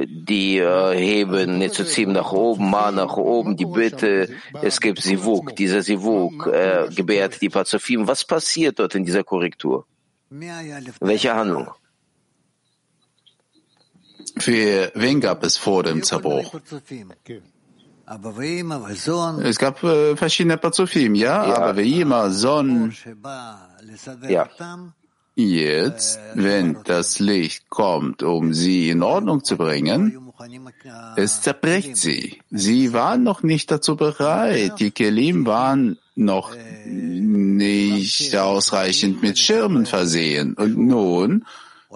die 0.06 0.58
äh, 0.58 0.96
heben 0.96 1.58
Nezuzim 1.58 2.12
nach 2.12 2.32
oben, 2.32 2.70
Ma 2.70 2.90
nach 2.90 3.16
oben, 3.16 3.56
die 3.56 3.66
Bitte, 3.66 4.28
es 4.60 4.80
gibt 4.80 5.00
Sivuk. 5.00 5.54
Dieser 5.54 5.82
Sivuk 5.82 6.48
äh, 6.48 6.88
gebärt 6.94 7.40
die 7.40 7.48
Pazifim. 7.48 8.08
Was 8.08 8.24
passiert 8.24 8.78
dort 8.80 8.96
in 8.96 9.04
dieser 9.04 9.22
Korrektur? 9.22 9.86
Welche 11.00 11.34
Handlung? 11.34 11.68
Für 14.38 14.90
wen 14.94 15.20
gab 15.20 15.44
es 15.44 15.56
vor 15.56 15.82
dem 15.84 16.02
Zerbruch? 16.02 16.54
Es 19.40 19.58
gab 19.58 19.82
äh, 19.82 20.16
verschiedene 20.16 20.58
Pazufim, 20.58 21.14
ja, 21.14 21.48
ja, 21.48 21.56
aber 21.56 21.76
wie 21.76 22.00
immer, 22.00 22.30
Son. 22.30 22.92
Ja. 24.28 24.48
Jetzt, 25.34 26.20
wenn 26.34 26.78
das 26.84 27.18
Licht 27.18 27.70
kommt, 27.70 28.22
um 28.22 28.52
sie 28.52 28.90
in 28.90 29.02
Ordnung 29.02 29.42
zu 29.42 29.56
bringen, 29.56 30.32
es 31.16 31.40
zerbricht 31.40 31.96
sie. 31.96 32.40
Sie 32.50 32.92
waren 32.92 33.22
noch 33.22 33.42
nicht 33.42 33.70
dazu 33.70 33.96
bereit. 33.96 34.78
Die 34.78 34.90
Kelim 34.90 35.46
waren 35.46 35.98
noch 36.14 36.52
nicht 36.84 38.36
ausreichend 38.36 39.22
mit 39.22 39.38
Schirmen 39.38 39.86
versehen. 39.86 40.54
Und 40.54 40.76
nun 40.76 41.46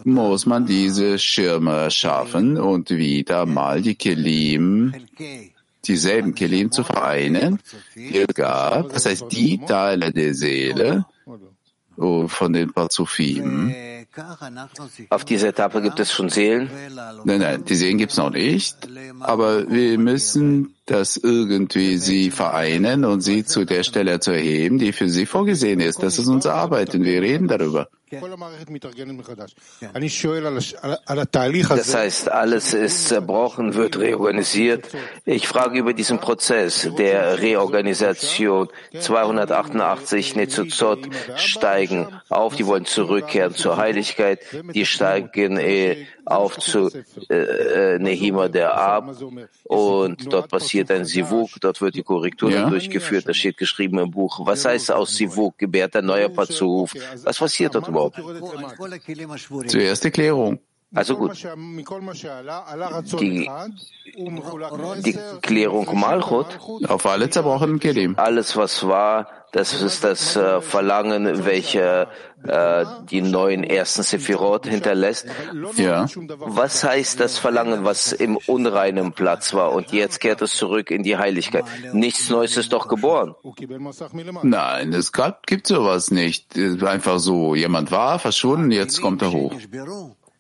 muss 0.05 0.47
man 0.47 0.67
diese 0.67 1.19
Schirme 1.19 1.91
schaffen 1.91 2.59
und 2.59 2.91
wieder 2.91 3.45
mal 3.45 3.83
die 3.83 3.97
Kelim 3.97 4.95
dieselben 5.89 6.35
Kelim 6.35 6.71
zu 6.71 6.85
vereinen, 6.85 7.61
die 7.95 8.19
es 8.19 8.35
gab, 8.35 8.93
das 8.93 9.07
heißt 9.07 9.27
die 9.31 9.59
Teile 9.59 10.13
der 10.13 10.35
Seele 10.35 11.07
von 11.97 12.53
den 12.53 12.73
Parzufim. 12.73 13.75
Auf 15.11 15.25
dieser 15.25 15.49
Etappe 15.49 15.83
gibt 15.83 16.01
es 16.01 16.13
schon 16.13 16.29
Seelen? 16.29 16.71
Nein, 17.25 17.41
nein, 17.41 17.65
die 17.65 17.75
Seelen 17.75 17.99
gibt 17.99 18.13
es 18.13 18.19
noch 18.19 18.31
nicht, 18.31 18.77
aber 19.21 19.71
wir 19.71 19.99
müssen 19.99 20.76
das 20.87 21.17
irgendwie 21.17 21.99
sie 21.99 22.31
vereinen 22.31 23.05
und 23.05 23.21
sie 23.21 23.45
zu 23.45 23.65
der 23.65 23.83
Stelle 23.83 24.21
zu 24.21 24.31
erheben, 24.31 24.79
die 24.79 24.93
für 24.93 25.09
sie 25.09 25.27
vorgesehen 25.27 25.81
ist. 25.81 26.03
Das 26.03 26.19
ist 26.19 26.29
unsere 26.29 26.55
Arbeit 26.55 26.95
und 26.95 27.05
wir 27.05 27.21
reden 27.21 27.49
darüber. 27.49 27.89
Das 31.77 31.95
heißt, 31.95 32.31
alles 32.31 32.73
ist 32.73 33.09
zerbrochen, 33.09 33.75
wird 33.75 33.99
reorganisiert. 33.99 34.87
Ich 35.25 35.49
frage 35.49 35.81
über 35.81 35.93
diesen 35.93 36.21
Prozess 36.21 36.89
der 36.97 37.41
Reorganisation. 37.43 38.69
288 38.97 40.37
Nezuzot 40.37 41.09
steigen 41.35 42.07
auf, 42.29 42.55
die 42.55 42.67
wollen 42.67 42.85
zurückkehren 42.85 43.55
zur 43.57 43.77
Heiligkeit, 43.77 44.39
die 44.73 44.87
steigen 44.87 45.57
äh, 45.57 46.07
auf 46.27 46.59
zu 46.59 46.91
äh, 47.31 47.35
äh 47.35 47.99
Nehima 47.99 48.49
der 48.49 48.75
Ab 48.77 49.17
und 49.65 50.33
dort 50.33 50.51
passiert 50.51 50.91
ein 50.91 51.05
Sivuk, 51.05 51.51
dort 51.61 51.81
wird 51.81 51.95
die 51.95 52.03
Korrektur 52.03 52.51
ja. 52.51 52.69
durchgeführt, 52.69 53.29
das 53.29 53.37
steht 53.37 53.57
geschrieben 53.57 53.99
im 53.99 54.11
Buch. 54.11 54.41
Was 54.45 54.65
heißt 54.65 54.93
aus 54.93 55.15
Sivuk, 55.17 55.57
gebärt 55.57 55.97
ein 55.97 56.07
neuer 56.07 56.29
Pazuf? 56.29 56.93
Was 57.23 57.39
passiert 57.39 57.75
dort 57.75 57.89
überhaupt? 57.89 58.21
Zuerst 59.67 60.05
die 60.05 60.11
Klärung. 60.11 60.59
Also 60.97 61.17
gut. 61.17 61.33
Die, 63.21 63.51
die 65.05 65.19
Klärung 65.43 65.99
Malchut. 65.99 66.59
Auf 66.89 67.07
alle 67.07 67.29
zerbrochenen 67.29 67.79
Kelim. 67.79 68.15
Alles, 68.17 68.57
was 68.57 68.87
war, 68.89 69.29
das 69.53 69.81
ist 69.81 70.05
das 70.05 70.37
äh, 70.37 70.63
Verlangen, 70.63 71.45
welche 71.45 72.09
äh, 72.47 72.85
die 73.11 73.21
neuen 73.21 73.63
ersten 73.63 74.03
Sephirot 74.03 74.67
hinterlässt. 74.67 75.27
Ja. 75.77 76.07
Was 76.39 76.83
heißt 76.83 77.21
das 77.21 77.39
Verlangen, 77.39 77.85
was 77.85 78.13
im 78.13 78.39
unreinen 78.47 79.13
Platz 79.13 79.53
war 79.53 79.73
und 79.73 79.93
jetzt 79.93 80.21
kehrt 80.21 80.41
es 80.41 80.53
zurück 80.53 80.91
in 80.91 81.03
die 81.03 81.17
Heiligkeit? 81.19 81.65
Nichts 81.93 82.31
Neues 82.31 82.57
ist 82.57 82.73
doch 82.73 82.89
geboren. 82.89 83.35
Nein, 84.43 84.93
es 84.95 85.13
gab, 85.13 85.47
gibt 85.47 85.67
sowas 85.67 86.11
nicht. 86.11 86.57
Einfach 86.57 87.19
so, 87.19 87.55
jemand 87.55 87.91
war 87.91 88.19
verschwunden, 88.19 88.71
jetzt 88.71 89.03
kommt 89.03 89.21
er 89.23 89.33
hoch. 89.33 89.53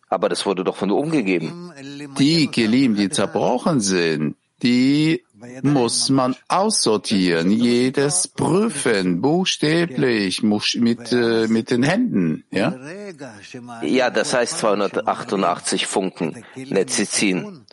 Aber 0.08 0.28
das 0.28 0.46
wurde 0.46 0.62
doch 0.64 0.76
von 0.76 0.90
oben 0.90 1.10
gegeben. 1.10 1.72
Die 2.18 2.46
Kelim, 2.48 2.94
die 2.94 3.10
zerbrochen 3.10 3.80
sind, 3.80 4.36
die 4.62 5.22
muss 5.62 6.08
man 6.08 6.34
aussortieren, 6.48 7.50
jedes 7.50 8.28
prüfen, 8.28 9.20
buchstäblich, 9.20 10.42
mit, 10.42 11.12
äh, 11.12 11.46
mit 11.48 11.70
den 11.70 11.82
Händen, 11.82 12.44
ja? 12.50 12.74
Ja, 13.82 14.10
das 14.10 14.32
heißt 14.32 14.58
288 14.58 15.86
Funken, 15.86 16.44
Nezizin. 16.54 17.66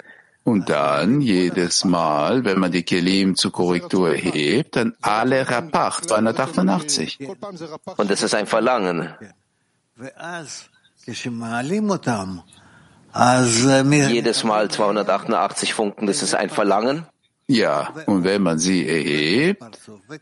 Und 0.44 0.70
dann 0.70 1.22
jedes 1.22 1.86
Mal, 1.86 2.44
wenn 2.44 2.60
man 2.60 2.72
die 2.72 2.84
Kelim 2.84 3.38
zur 3.38 3.54
Korrektur 3.54 4.12
hebt, 4.12 4.76
dann 4.76 4.94
alle 5.02 5.50
Rapach, 5.50 6.02
288. 6.02 7.20
Und 7.98 8.12
das 8.12 8.24
ist 8.24 8.36
ein 8.36 8.46
Verlangen. 8.46 9.08
Jedes 14.10 14.44
Mal 14.44 14.70
288 14.72 15.74
Funken, 15.74 16.08
das 16.08 16.24
ist 16.24 16.34
ein 16.34 16.50
Verlangen. 16.50 17.06
Ja, 17.46 17.94
und 18.06 18.24
wenn 18.24 18.42
man 18.42 18.58
sie 18.58 18.88
erhebt, 18.88 19.62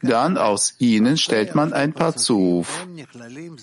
dann 0.01 0.37
aus 0.37 0.75
ihnen 0.79 1.17
stellt 1.17 1.53
man 1.53 1.71
ein 1.71 1.93
paar 1.93 2.15
Zuf 2.15 2.87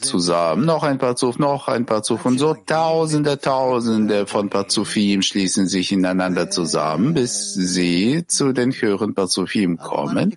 zusammen, 0.01 0.65
noch 0.65 0.85
ein 0.85 0.99
paar 0.99 1.17
Zuf, 1.17 1.41
noch 1.41 1.67
ein 1.67 1.85
paar 1.85 2.05
Zuf 2.05 2.25
und 2.25 2.39
so 2.39 2.55
tausende, 2.55 3.41
tausende 3.41 4.29
von 4.29 4.49
Parzufim 4.49 5.23
schließen 5.23 5.67
sich 5.67 5.91
ineinander 5.91 6.51
zusammen, 6.51 7.15
bis 7.15 7.53
sie 7.53 8.25
zu 8.29 8.53
den 8.53 8.71
höheren 8.73 9.15
Parzufim 9.15 9.77
kommen, 9.77 10.37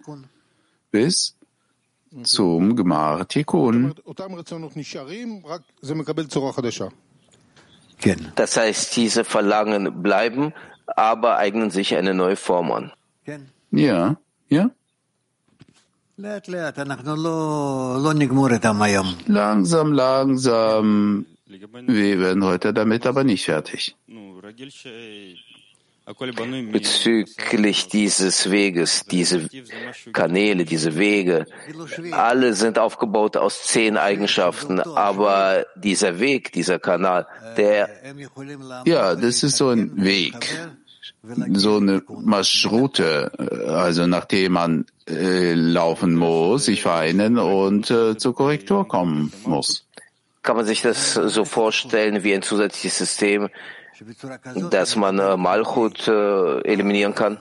bis 0.89 1.36
zum 2.24 2.76
Gemar 2.76 3.28
Tikkun. 3.28 3.93
Das 8.36 8.58
heißt, 8.58 8.95
diese 8.95 9.24
Verlangen 9.24 10.02
bleiben, 10.02 10.54
aber 10.88 11.38
eignen 11.38 11.69
sich 11.69 11.95
eine 11.95 12.13
neue 12.13 12.36
Form 12.36 12.71
an. 12.71 12.91
Ja, 13.71 14.17
ja. 14.50 14.69
Langsam, 19.28 19.93
langsam. 19.93 21.26
Wir 21.88 22.19
werden 22.19 22.43
heute 22.43 22.74
damit 22.74 23.06
aber 23.06 23.24
nicht 23.24 23.45
fertig. 23.45 23.95
Bezüglich 26.72 27.88
dieses 27.88 28.50
Weges, 28.50 29.06
diese 29.06 29.48
Kanäle, 30.12 30.66
diese 30.66 30.98
Wege, 30.98 31.46
alle 32.12 32.54
sind 32.56 32.80
aufgebaut 32.80 33.38
aus 33.38 33.64
zehn 33.64 33.98
Eigenschaften, 33.98 34.80
aber 34.80 35.66
dieser 35.76 36.20
Weg, 36.20 36.52
dieser 36.54 36.80
Kanal, 36.80 37.28
der... 37.56 37.90
Ja, 38.86 39.16
das 39.16 39.44
ist 39.44 39.58
so 39.58 39.70
ein 39.70 40.04
Weg 40.04 40.50
so 41.54 41.78
eine 41.78 42.02
Marschroute, 42.08 43.32
also 43.68 44.08
nachdem 44.08 44.54
man 44.54 44.86
äh, 45.08 45.54
laufen 45.54 46.16
muss, 46.16 46.66
sich 46.66 46.82
vereinen 46.82 47.38
und 47.38 47.92
äh, 47.92 48.18
zur 48.18 48.36
Korrektur 48.36 48.88
kommen 48.88 49.32
muss. 49.46 49.86
Kann 50.42 50.56
man 50.56 50.66
sich 50.66 50.82
das 50.82 51.14
so 51.14 51.46
vorstellen 51.46 52.24
wie 52.24 52.34
ein 52.34 52.42
zusätzliches 52.42 52.98
System, 52.98 53.50
dass 54.69 54.95
man 54.95 55.19
äh, 55.19 55.38
Malchut 55.38 56.08
äh, 56.08 56.62
eliminieren 56.62 57.15
kann? 57.15 57.38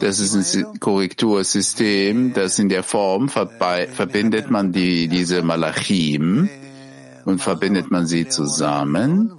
Das 0.00 0.18
ist 0.18 0.34
ein 0.34 0.80
Korrektursystem, 0.80 2.32
das 2.34 2.58
in 2.58 2.68
der 2.68 2.82
Form 2.82 3.28
verbindet 3.28 4.50
man 4.50 4.72
die, 4.72 5.06
diese 5.06 5.42
Malachim 5.42 6.48
und 7.24 7.40
verbindet 7.40 7.90
man 7.90 8.06
sie 8.06 8.26
zusammen 8.28 9.32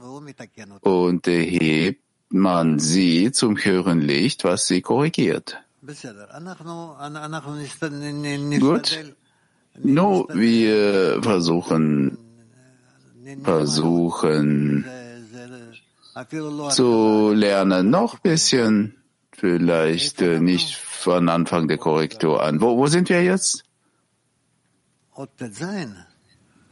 und 0.82 1.28
hebt 1.28 2.02
man 2.30 2.80
sie 2.80 3.32
zum 3.32 3.58
höheren 3.58 4.02
Licht, 4.02 4.44
was 4.46 4.68
sie 4.68 4.82
korrigiert. 4.82 5.58
Gut. 8.60 9.16
No, 9.84 10.28
wir 10.34 11.20
versuchen, 11.22 12.18
versuchen 13.44 14.86
zu 16.70 17.32
lernen, 17.34 17.90
noch 17.90 18.16
ein 18.16 18.20
bisschen, 18.24 19.04
vielleicht 19.32 20.22
äh, 20.22 20.40
nicht 20.40 20.76
von 20.76 21.30
Anfang 21.30 21.68
der 21.68 21.78
Korrektur 21.78 22.42
an. 22.42 22.60
Wo, 22.62 22.78
wo 22.78 22.88
sind 22.88 23.10
wir 23.10 23.22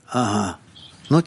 Aha. 0.07 0.59
Ну, 1.09 1.21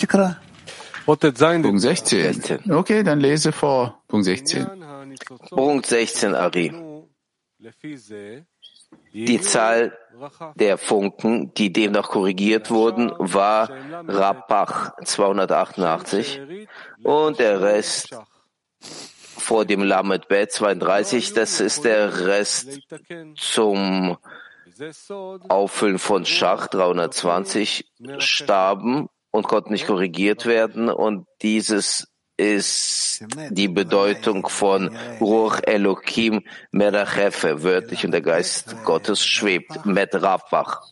Punkt 1.63 1.81
16. 1.81 2.71
Okay, 2.71 3.03
dann 3.03 3.21
lese 3.21 3.53
vor. 3.53 4.03
Punkt 4.09 4.25
16. 4.25 4.67
Punkt 5.51 5.87
16, 5.87 6.35
Ari. 6.35 6.73
Die 9.13 9.41
Zahl 9.41 9.97
der 10.57 10.79
Funken, 10.79 11.53
die 11.55 11.73
demnach 11.73 12.09
korrigiert 12.09 12.71
wurden, 12.71 13.13
war 13.19 13.71
Rapach 14.07 14.93
288 15.05 16.41
und 17.03 17.39
der 17.39 17.61
Rest 17.61 18.17
vor 19.49 19.65
dem 19.65 19.83
Lamed 19.83 20.29
Bet 20.29 20.53
32, 20.53 21.33
das 21.33 21.61
ist 21.61 21.85
der 21.85 22.27
Rest 22.27 22.81
zum 23.37 24.19
Auffüllen 25.49 25.99
von 25.99 26.25
Schach. 26.25 26.69
320 26.69 27.91
starben 28.19 29.09
und 29.31 29.49
konnten 29.49 29.73
nicht 29.73 29.87
korrigiert 29.87 30.47
werden 30.47 30.91
und 30.91 31.27
dieses 31.43 32.09
ist 32.39 33.25
die 33.51 33.69
Bedeutung 33.69 34.49
von 34.49 34.97
Ruch 35.21 35.59
Elohim 35.65 36.43
Merachefe, 36.71 37.63
wörtlich 37.63 38.05
und 38.05 38.13
der 38.13 38.23
Geist 38.23 38.77
Gottes 38.85 39.25
schwebt, 39.25 39.85
mit 39.85 40.15
Rapach. 40.15 40.83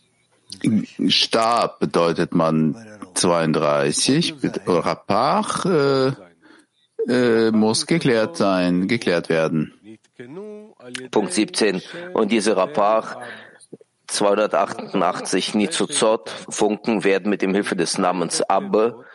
Stab 1.07 1.79
bedeutet 1.79 2.33
man 2.33 2.75
32, 3.15 4.35
Rapach 4.65 5.65
äh, 5.65 6.11
äh, 7.07 7.51
muss 7.51 7.87
geklärt 7.87 8.37
sein, 8.37 8.87
geklärt 8.87 9.29
werden. 9.29 9.73
Punkt 11.11 11.33
17. 11.33 11.81
Und 12.13 12.31
diese 12.31 12.57
Rapach 12.57 13.17
288 14.07 15.53
Nizuzot 15.55 16.29
Funken 16.49 17.03
werden 17.03 17.29
mit 17.29 17.41
dem 17.41 17.53
Hilfe 17.53 17.75
des 17.75 17.97
Namens 17.97 18.41
Abbe 18.41 19.05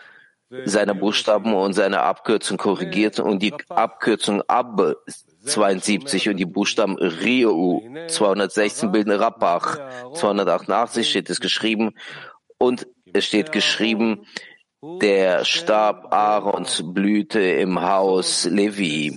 seine 0.64 0.94
Buchstaben 0.94 1.54
und 1.54 1.72
seine 1.72 2.02
Abkürzung 2.02 2.58
korrigiert 2.58 3.20
und 3.20 3.42
die 3.42 3.54
Abkürzung 3.68 4.42
Abbe 4.42 4.98
72 5.44 6.28
und 6.28 6.36
die 6.36 6.46
Buchstaben 6.46 6.96
Riu 6.98 7.80
216 8.08 8.92
bilden 8.92 9.12
Rappach 9.12 9.78
288 10.14 11.08
steht 11.08 11.30
es 11.30 11.40
geschrieben 11.40 11.92
und 12.58 12.86
es 13.12 13.24
steht 13.24 13.52
geschrieben 13.52 14.26
der 14.82 15.44
Stab 15.44 16.12
Aarons 16.12 16.82
blühte 16.84 17.40
im 17.40 17.80
Haus 17.80 18.44
Levi 18.44 19.16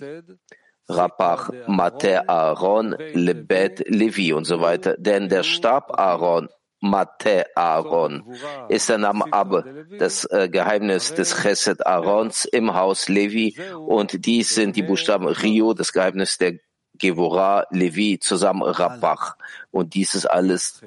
Rapach, 0.88 1.50
Mate 1.68 2.30
Aaron, 2.30 2.96
Lebet 3.14 3.84
Levi 3.88 4.34
und 4.34 4.46
so 4.46 4.62
weiter. 4.62 4.96
Denn 4.98 5.30
der 5.30 5.42
Stab 5.44 6.00
Aaron, 6.00 6.48
Mate 6.90 7.46
Aaron, 7.56 8.24
ist 8.70 8.90
der 8.90 8.98
Name 8.98 9.26
Abbe, 9.32 9.88
das 9.98 10.26
äh, 10.26 10.50
Geheimnis 10.50 11.14
des 11.14 11.42
Chesed 11.42 11.86
Aarons 11.86 12.46
im 12.46 12.74
Haus 12.74 13.10
Levi. 13.10 13.58
Und 13.88 14.26
dies 14.26 14.56
sind 14.56 14.76
die 14.76 14.84
Buchstaben 14.84 15.28
Rio, 15.28 15.74
das 15.74 15.92
Geheimnis 15.92 16.38
der 16.38 16.60
Gevora 16.98 17.66
Levi, 17.72 18.20
zusammen 18.20 18.64
Rapach. 18.64 19.36
Und 19.72 19.94
dies 19.96 20.16
ist 20.16 20.26
alles 20.26 20.82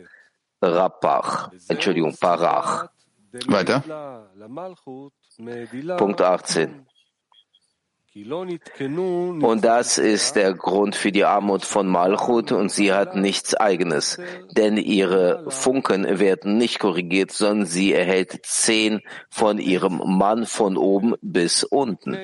Rapach, 0.63 1.51
Entschuldigung, 1.69 2.17
Parach. 2.19 2.89
Weiter. 3.47 3.83
Punkt 5.99 6.21
18. 6.21 6.88
Und 9.43 9.65
das 9.65 9.99
ist 9.99 10.37
der 10.37 10.55
Grund 10.55 10.97
für 10.97 11.13
die 11.13 11.25
Armut 11.25 11.65
von 11.65 11.87
Malchut 11.87 12.53
und 12.53 12.71
sie 12.71 12.93
hat 12.93 13.17
nichts 13.17 13.55
eigenes. 13.55 14.19
Denn 14.53 14.77
ihre 14.77 15.51
Funken 15.51 16.19
werden 16.19 16.57
nicht 16.59 16.79
korrigiert, 16.79 17.31
sondern 17.31 17.67
sie 17.67 17.93
erhält 17.93 18.41
zehn 18.45 19.01
von 19.29 19.59
ihrem 19.59 19.99
Mann 19.99 20.47
von 20.47 20.77
oben 20.77 21.15
bis 21.21 21.65
unten. 21.65 22.17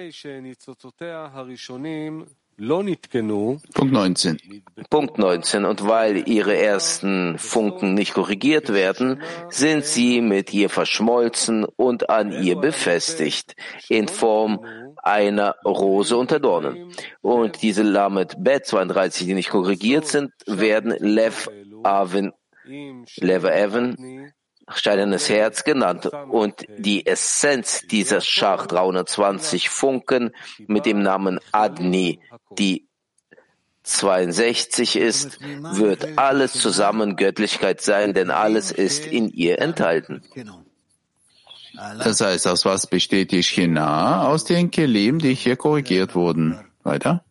Punkt 3.74 3.92
19. 3.92 4.62
Punkt 4.88 5.18
19. 5.18 5.64
Und 5.64 5.88
weil 5.88 6.28
ihre 6.28 6.57
ersten 6.57 7.37
Funken 7.38 7.94
nicht 7.94 8.14
korrigiert 8.14 8.72
werden, 8.72 9.22
sind 9.48 9.85
sie 9.85 10.20
mit 10.20 10.54
ihr 10.54 10.70
verschmolzen 10.70 11.64
und 11.64 12.11
an 12.11 12.30
ihr 12.30 12.57
befestigt, 12.57 13.57
in 13.88 14.07
Form 14.07 14.61
einer 15.02 15.57
Rose 15.64 16.16
unter 16.16 16.40
Dornen. 16.40 16.92
Und 17.20 17.62
diese 17.62 17.83
Lamed 17.83 18.37
Bet 18.38 18.66
32, 18.66 19.26
die 19.26 19.35
nicht 19.35 19.50
korrigiert 19.50 20.07
sind, 20.07 20.33
werden 20.46 20.94
Lev 20.98 21.48
Avin, 21.83 22.33
Lev 22.64 23.44
Evan, 23.44 24.33
steinernes 24.68 25.28
Herz 25.28 25.64
genannt. 25.64 26.07
Und 26.07 26.64
die 26.78 27.07
Essenz 27.07 27.83
dieser 27.90 28.20
Schach 28.20 28.66
320 28.66 29.68
Funken 29.68 30.30
mit 30.66 30.87
dem 30.87 31.02
Namen 31.02 31.40
Adni, 31.52 32.20
die 32.59 32.88
62 33.83 34.96
ist, 34.96 35.38
wird 35.42 36.18
alles 36.18 36.54
zusammen 36.54 37.16
Göttlichkeit 37.16 37.83
sein, 37.83 38.14
denn 38.14 38.30
alles 38.30 38.72
ist 38.72 39.07
in 39.07 39.28
ihr 39.28 39.59
enthalten. 39.59 40.22
Das 41.76 42.20
heißt, 42.20 42.46
aus 42.46 42.64
was 42.64 42.87
besteht 42.87 43.32
die 43.32 43.42
Shina? 43.42 44.28
Aus 44.28 44.44
den 44.44 44.70
Kelim, 44.70 45.18
die 45.18 45.34
hier 45.34 45.56
korrigiert 45.56 46.14
wurden. 46.14 46.58
Weiter? 46.82 47.24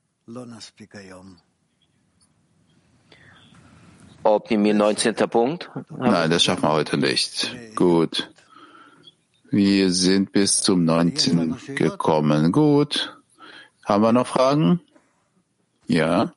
Optimir 4.23 4.73
19. 4.73 5.15
Punkt. 5.29 5.69
Nein, 5.89 6.29
das 6.29 6.43
schaffen 6.43 6.63
wir 6.63 6.71
heute 6.71 6.97
nicht. 6.97 7.55
Gut. 7.75 8.31
Wir 9.51 9.91
sind 9.91 10.31
bis 10.31 10.61
zum 10.61 10.83
19. 10.85 11.57
gekommen. 11.75 12.51
Gut. 12.51 13.17
Haben 13.85 14.03
wir 14.03 14.11
noch 14.13 14.27
Fragen? 14.27 14.81
Ja. 15.87 16.33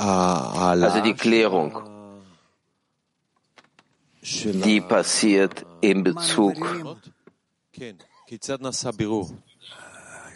Also 0.00 1.02
die 1.02 1.14
Klärung, 1.14 1.76
die 4.22 4.80
passiert 4.80 5.66
in 5.82 6.02
Bezug, 6.02 6.56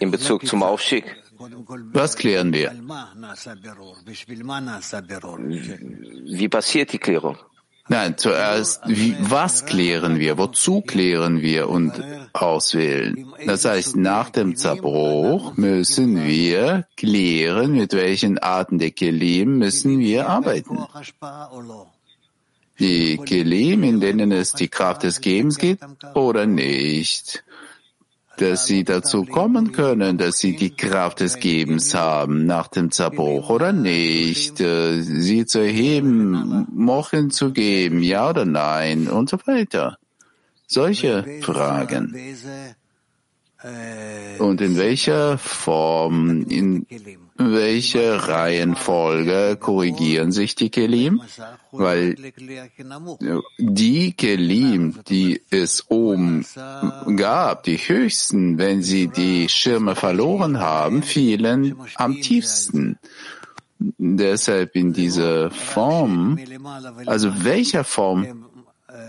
in 0.01 0.11
Bezug 0.11 0.47
zum 0.47 0.63
Aufstieg. 0.63 1.17
Was 1.93 2.15
klären 2.15 2.53
wir? 2.53 2.73
Wie 6.39 6.49
passiert 6.49 6.93
die 6.93 6.99
Klärung? 6.99 7.39
Nein, 7.89 8.19
zuerst, 8.19 8.83
wie, 8.87 9.17
was 9.19 9.65
klären 9.65 10.19
wir? 10.19 10.37
Wozu 10.37 10.83
klären 10.83 11.41
wir 11.41 11.69
und 11.71 11.93
auswählen? 12.35 13.33
Das 13.47 13.65
heißt, 13.65 13.97
nach 13.97 14.31
dem 14.31 14.57
Zerbruch 14.57 15.57
müssen 15.57 16.25
wir 16.25 16.87
klären, 16.97 17.73
mit 17.73 17.95
welchen 17.95 18.39
Arten 18.39 18.79
der 18.79 18.91
Kelim 18.91 19.59
müssen 19.59 19.99
wir 19.99 20.29
arbeiten. 20.29 20.79
Die 22.79 23.19
Kelim, 23.19 23.85
in 23.85 24.01
denen 24.01 24.33
es 24.33 24.53
die 24.53 24.69
Kraft 24.69 25.05
des 25.05 25.21
Gebens 25.21 25.59
gibt 25.59 25.85
oder 26.15 26.45
nicht 26.47 27.45
dass 28.37 28.67
sie 28.67 28.85
dazu 28.85 29.25
kommen 29.25 29.73
können, 29.73 30.19
dass 30.19 30.39
sie 30.39 30.57
die 30.57 30.75
Kraft 30.75 31.21
des 31.21 31.39
Gebens 31.39 31.95
haben 31.95 32.47
nach 32.47 32.69
dem 32.69 32.91
Zerbruch 32.91 33.51
oder 33.51 33.73
nicht, 33.73 34.61
äh, 34.61 35.01
sie 35.01 35.47
zu 35.47 35.61
erheben, 35.61 36.67
Mochen 36.73 37.31
zu 37.31 37.53
geben, 37.53 38.03
ja 38.03 38.31
oder 38.31 38.45
nein 38.45 39.09
und 39.09 39.31
so 39.31 39.39
weiter. 39.47 39.99
Solche 40.67 41.41
Fragen. 41.43 42.15
Und 44.39 44.61
in 44.61 44.77
welcher 44.77 45.39
Form, 45.39 46.43
in 46.43 46.87
welcher 47.37 48.29
Reihenfolge 48.29 49.57
korrigieren 49.59 50.33
sich 50.33 50.55
die 50.55 50.69
Kelim? 50.69 51.23
Weil 51.73 52.15
die 53.59 54.13
Kelim, 54.13 55.01
die 55.09 55.41
es 55.51 55.91
oben 55.91 56.45
gab, 57.17 57.63
die 57.63 57.79
höchsten, 57.79 58.59
wenn 58.59 58.83
sie 58.83 59.09
die 59.09 59.49
Schirme 59.49 59.95
verloren 59.97 60.61
haben, 60.61 61.03
fielen 61.03 61.75
am 61.95 62.21
tiefsten. 62.21 62.99
Deshalb 63.79 64.77
in 64.77 64.93
dieser 64.93 65.51
Form, 65.51 66.39
also 67.07 67.45
welcher 67.45 67.85
Form 67.85 68.45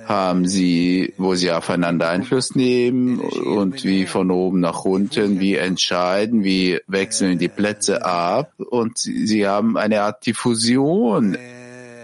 haben 0.05 0.47
sie, 0.47 1.13
wo 1.17 1.35
sie 1.35 1.51
aufeinander 1.51 2.09
Einfluss 2.09 2.55
nehmen 2.55 3.19
und 3.19 3.83
wie 3.83 4.05
von 4.05 4.31
oben 4.31 4.59
nach 4.59 4.85
unten, 4.85 5.39
wie 5.39 5.55
entscheiden, 5.55 6.43
wie 6.43 6.79
wechseln 6.87 7.39
die 7.39 7.49
Plätze 7.49 8.05
ab 8.05 8.51
und 8.57 8.97
sie 8.97 9.47
haben 9.47 9.77
eine 9.77 10.01
Art 10.01 10.25
Diffusion 10.25 11.37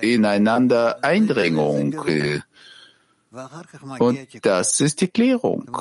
ineinander 0.02 1.04
Eindringung. 1.04 1.96
Und 4.00 4.20
das 4.41 4.80
ist 4.82 5.00
die 5.02 5.08
Klärung. 5.08 5.72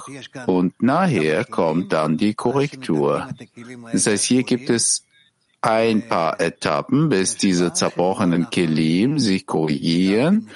Und 0.47 0.83
nachher 0.83 1.45
kommt 1.45 1.93
dann 1.93 2.17
die 2.17 2.35
Korrektur. 2.35 3.29
Das 3.93 4.07
heißt, 4.07 4.25
hier 4.25 4.45
gibt 4.45 4.71
es 4.71 5.05
ein 5.61 6.09
paar 6.09 6.41
Etappen, 6.41 7.09
bis 7.09 7.37
diese 7.37 7.73
zerbrochenen 7.73 8.51
Kelim 8.51 9.19
sich 9.19 9.47
korrigieren. 9.47 10.49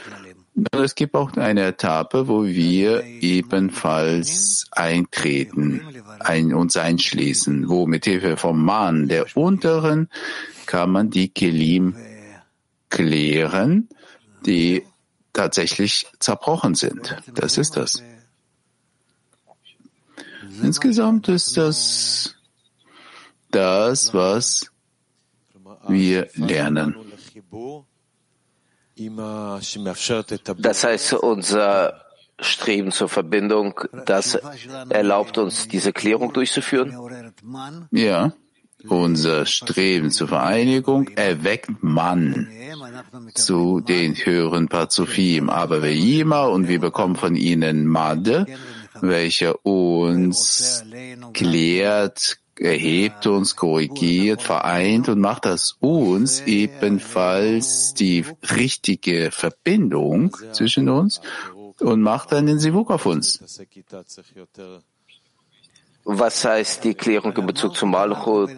Es 0.72 0.94
gibt 0.94 1.16
auch 1.16 1.32
eine 1.32 1.66
Etappe, 1.66 2.28
wo 2.28 2.44
wir 2.44 3.04
ebenfalls 3.04 4.66
eintreten, 4.70 5.82
ein, 6.20 6.54
uns 6.54 6.76
einschließen, 6.76 7.68
wo 7.68 7.86
mit 7.86 8.04
Hilfe 8.04 8.36
vom 8.36 8.64
Mann 8.64 9.08
der 9.08 9.36
unteren 9.36 10.08
kann 10.66 10.90
man 10.90 11.10
die 11.10 11.28
Kelim 11.28 11.96
klären, 12.88 13.88
die 14.46 14.84
tatsächlich 15.32 16.06
zerbrochen 16.20 16.76
sind. 16.76 17.16
Das 17.34 17.58
ist 17.58 17.76
das. 17.76 18.02
Insgesamt 20.62 21.28
ist 21.28 21.56
das 21.56 22.36
das, 23.50 24.14
was 24.14 24.70
wir 25.88 26.28
lernen. 26.34 26.94
Das 30.58 30.84
heißt, 30.84 31.12
unser 31.14 32.04
Streben 32.40 32.92
zur 32.92 33.08
Verbindung, 33.08 33.80
das 34.06 34.38
erlaubt 34.88 35.38
uns, 35.38 35.68
diese 35.68 35.92
Klärung 35.92 36.32
durchzuführen? 36.32 37.32
Ja. 37.90 38.32
Unser 38.88 39.46
Streben 39.46 40.10
zur 40.10 40.28
Vereinigung 40.28 41.08
erweckt 41.08 41.82
Mann 41.82 42.48
zu 43.34 43.80
den 43.80 44.14
höheren 44.14 44.68
Parzufim, 44.68 45.48
aber 45.48 45.78
Ve'ima 45.78 46.46
und 46.48 46.68
wir 46.68 46.80
bekommen 46.80 47.16
von 47.16 47.34
ihnen 47.34 47.86
Made, 47.86 48.46
welcher 49.00 49.64
uns 49.64 50.84
klärt, 51.32 52.38
erhebt 52.60 53.26
uns, 53.26 53.56
korrigiert, 53.56 54.42
vereint 54.42 55.08
und 55.08 55.20
macht 55.20 55.46
aus 55.46 55.76
uns 55.80 56.40
ebenfalls 56.42 57.94
die 57.94 58.24
richtige 58.56 59.30
Verbindung 59.30 60.36
zwischen 60.52 60.88
uns 60.88 61.20
und 61.80 62.00
macht 62.00 62.32
den 62.46 62.58
Sivuk 62.58 62.90
auf 62.90 63.06
uns. 63.06 63.40
Was 66.06 66.44
heißt 66.44 66.84
die 66.84 66.94
Klärung 66.94 67.34
in 67.36 67.46
Bezug 67.46 67.74
zu 67.76 67.86
Malchut? 67.86 68.50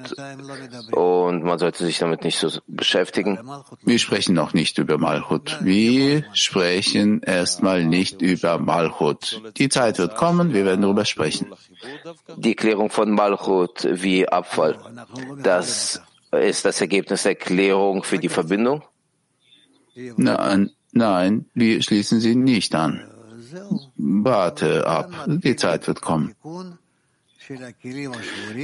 Und 0.92 1.44
man 1.44 1.58
sollte 1.58 1.84
sich 1.84 1.98
damit 1.98 2.24
nicht 2.24 2.38
so 2.38 2.50
beschäftigen. 2.66 3.38
Wir 3.82 3.98
sprechen 4.00 4.34
noch 4.34 4.52
nicht 4.52 4.78
über 4.78 4.98
Malchut. 4.98 5.58
Wir 5.62 6.24
sprechen 6.32 7.22
erstmal 7.22 7.84
nicht 7.84 8.20
über 8.20 8.58
Malchut. 8.58 9.40
Die 9.58 9.68
Zeit 9.68 9.98
wird 9.98 10.16
kommen, 10.16 10.54
wir 10.54 10.64
werden 10.64 10.82
darüber 10.82 11.04
sprechen. 11.04 11.52
Die 12.36 12.56
Klärung 12.56 12.90
von 12.90 13.12
Malchut 13.12 13.86
wie 13.90 14.28
Abfall, 14.28 14.78
das 15.42 16.02
ist 16.32 16.64
das 16.64 16.80
Ergebnis 16.80 17.22
der 17.22 17.36
Klärung 17.36 18.02
für 18.02 18.18
die 18.18 18.28
Verbindung? 18.28 18.82
Nein, 20.16 20.70
nein, 20.92 21.46
wir 21.54 21.80
schließen 21.80 22.20
sie 22.20 22.34
nicht 22.34 22.74
an. 22.74 23.02
Warte 23.96 24.86
ab, 24.86 25.10
die 25.26 25.56
Zeit 25.56 25.86
wird 25.86 26.00
kommen. 26.00 26.34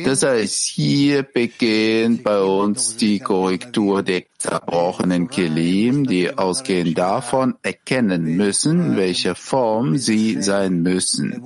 Das 0.05 0.23
heißt, 0.23 0.65
hier 0.67 1.23
beginnt 1.23 2.25
bei 2.25 2.41
uns 2.41 2.97
die 2.97 3.21
Korrektur 3.21 4.03
der 4.03 4.25
zerbrochenen 4.39 5.29
Kelim, 5.29 6.07
die 6.07 6.37
ausgehend 6.37 6.99
davon 6.99 7.55
erkennen 7.63 8.37
müssen, 8.37 8.97
welche 8.97 9.35
Form 9.35 9.99
sie 9.99 10.43
sein 10.43 10.83
müssen, 10.83 11.43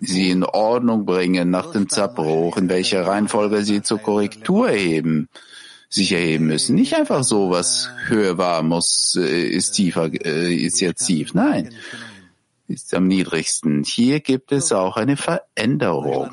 sie 0.00 0.30
in 0.30 0.44
Ordnung 0.44 1.04
bringen 1.04 1.50
nach 1.50 1.70
dem 1.70 1.88
Zerbruch, 1.88 2.56
in 2.56 2.68
welcher 2.68 3.06
Reihenfolge 3.06 3.62
sie 3.62 3.82
zur 3.82 3.98
Korrektur 3.98 4.70
erheben 4.70 5.28
sich 5.88 6.12
erheben 6.12 6.46
müssen. 6.46 6.74
Nicht 6.74 6.94
einfach 6.94 7.22
so, 7.22 7.50
was 7.50 7.90
höher 8.06 8.38
war, 8.38 8.62
muss, 8.62 9.14
äh, 9.20 9.46
ist 9.46 9.72
tiefer, 9.72 10.10
äh, 10.24 10.54
ist 10.54 10.80
jetzt 10.80 11.04
tief. 11.04 11.34
Nein 11.34 11.68
ist 12.71 12.93
am 12.93 13.07
niedrigsten. 13.07 13.83
Hier 13.83 14.19
gibt 14.19 14.51
es 14.51 14.71
auch 14.71 14.97
eine 14.97 15.17
Veränderung. 15.17 16.29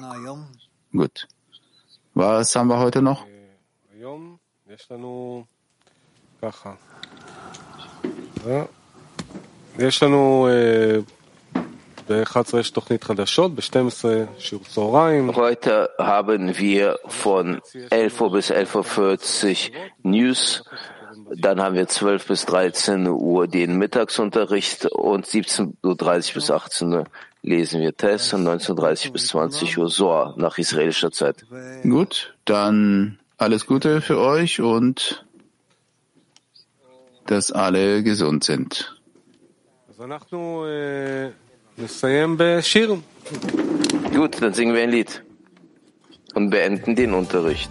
Gut. 0.93 1.29
Was 2.15 2.55
haben 2.57 2.69
wir 2.69 2.79
heute 2.79 3.03
noch? 3.03 3.27
יש 9.79 10.03
לנו 10.03 10.49
ב-11 12.09 12.59
יש 12.59 12.71
תוכנית 12.71 13.05
חדשות, 13.05 13.55
ב-12 13.55 14.05
שיעור 14.39 14.65
צהריים. 14.65 15.31
Heute 15.35 15.89
haben 15.99 16.53
wir 16.59 16.97
von 17.09 17.61
11 17.91 18.21
Uhr 18.21 18.33
bis 18.33 18.51
11.40 18.51 19.71
Uhr 19.71 19.91
News 20.03 20.63
dann 21.36 21.62
haben 21.62 21.76
wir 21.76 21.88
12 21.88 22.28
bis 22.28 22.46
13 22.46 23.08
Uhr 23.08 23.48
den 23.48 23.78
Mittagsunterricht 23.78 24.86
und 24.88 25.26
17.30 25.26 26.30
Uhr 26.30 26.34
bis 26.34 26.52
18 26.52 26.94
Uhr 26.94 27.04
lesen 27.42 27.82
wir 27.82 27.96
Test 27.96 28.34
und 28.34 28.46
19.30 28.46 29.12
bis 29.12 29.28
20 29.28 29.78
Uhr 29.78 29.90
Soa 29.90 30.34
nach 30.38 30.58
israelischer 30.58 31.12
Zeit. 31.12 31.46
Gut, 31.84 32.36
dann 32.46 33.20
alles 33.38 33.66
Gute 33.66 34.02
für 34.02 34.20
euch 34.20 34.60
und 34.60 35.26
dass 37.28 37.52
alle 37.52 38.04
gesund 38.04 38.44
sind. 38.44 39.00
Gut, 44.14 44.42
dann 44.42 44.54
singen 44.54 44.74
wir 44.74 44.84
ein 44.84 44.90
Lied 44.90 45.24
und 46.34 46.50
beenden 46.50 46.96
den 46.96 47.14
Unterricht. 47.14 47.70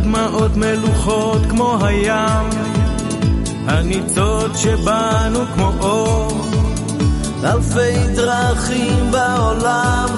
הדמעות 0.00 0.56
מלוכות 0.56 1.42
כמו 1.48 1.78
הים, 1.84 2.50
הניצות 3.66 4.50
שבנו 4.56 5.38
כמו 5.54 5.72
אור. 5.80 6.46
אלפי 7.44 8.14
דרכים 8.14 9.10
בעולם, 9.10 10.08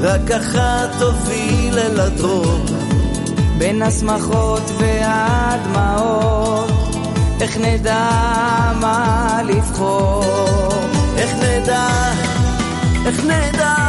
רק 0.00 0.30
אחת 0.30 0.88
תוביל 0.98 1.78
אל 1.78 2.00
הדרור. 2.00 2.64
בין 3.58 3.82
השמחות 3.82 4.62
והדמעות, 4.78 6.70
איך 7.40 7.56
נדע 7.56 8.10
מה 8.80 9.40
לבחור? 9.44 10.24
איך 11.16 11.30
נדע, 11.42 11.88
איך 13.06 13.24
נדע 13.24 13.81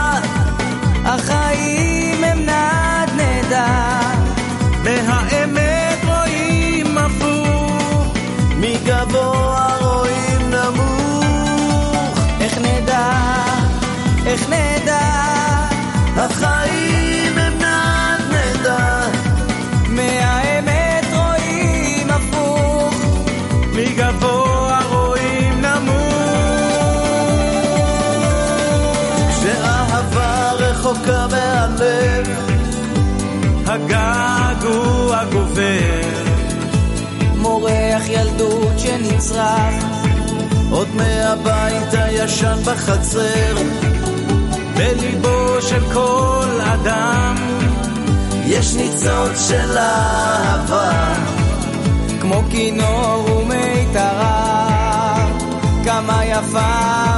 גובר. 35.53 36.23
מורח 37.35 38.01
ילדות 38.07 38.79
שנצרח, 38.79 39.83
עוד 40.71 40.87
מהבית 40.95 41.93
הישן 41.93 42.57
בחצר. 42.65 43.55
בליבו 44.77 45.61
של 45.61 45.83
כל 45.93 46.59
אדם, 46.61 47.35
יש 48.45 48.73
ניצוץ 48.75 49.47
של 49.47 49.77
אהבה, 49.77 51.13
כמו 52.21 52.43
כינור 52.51 53.25
ומיתרה, 53.31 55.15
כמה 55.85 56.25
יפה, 56.25 57.13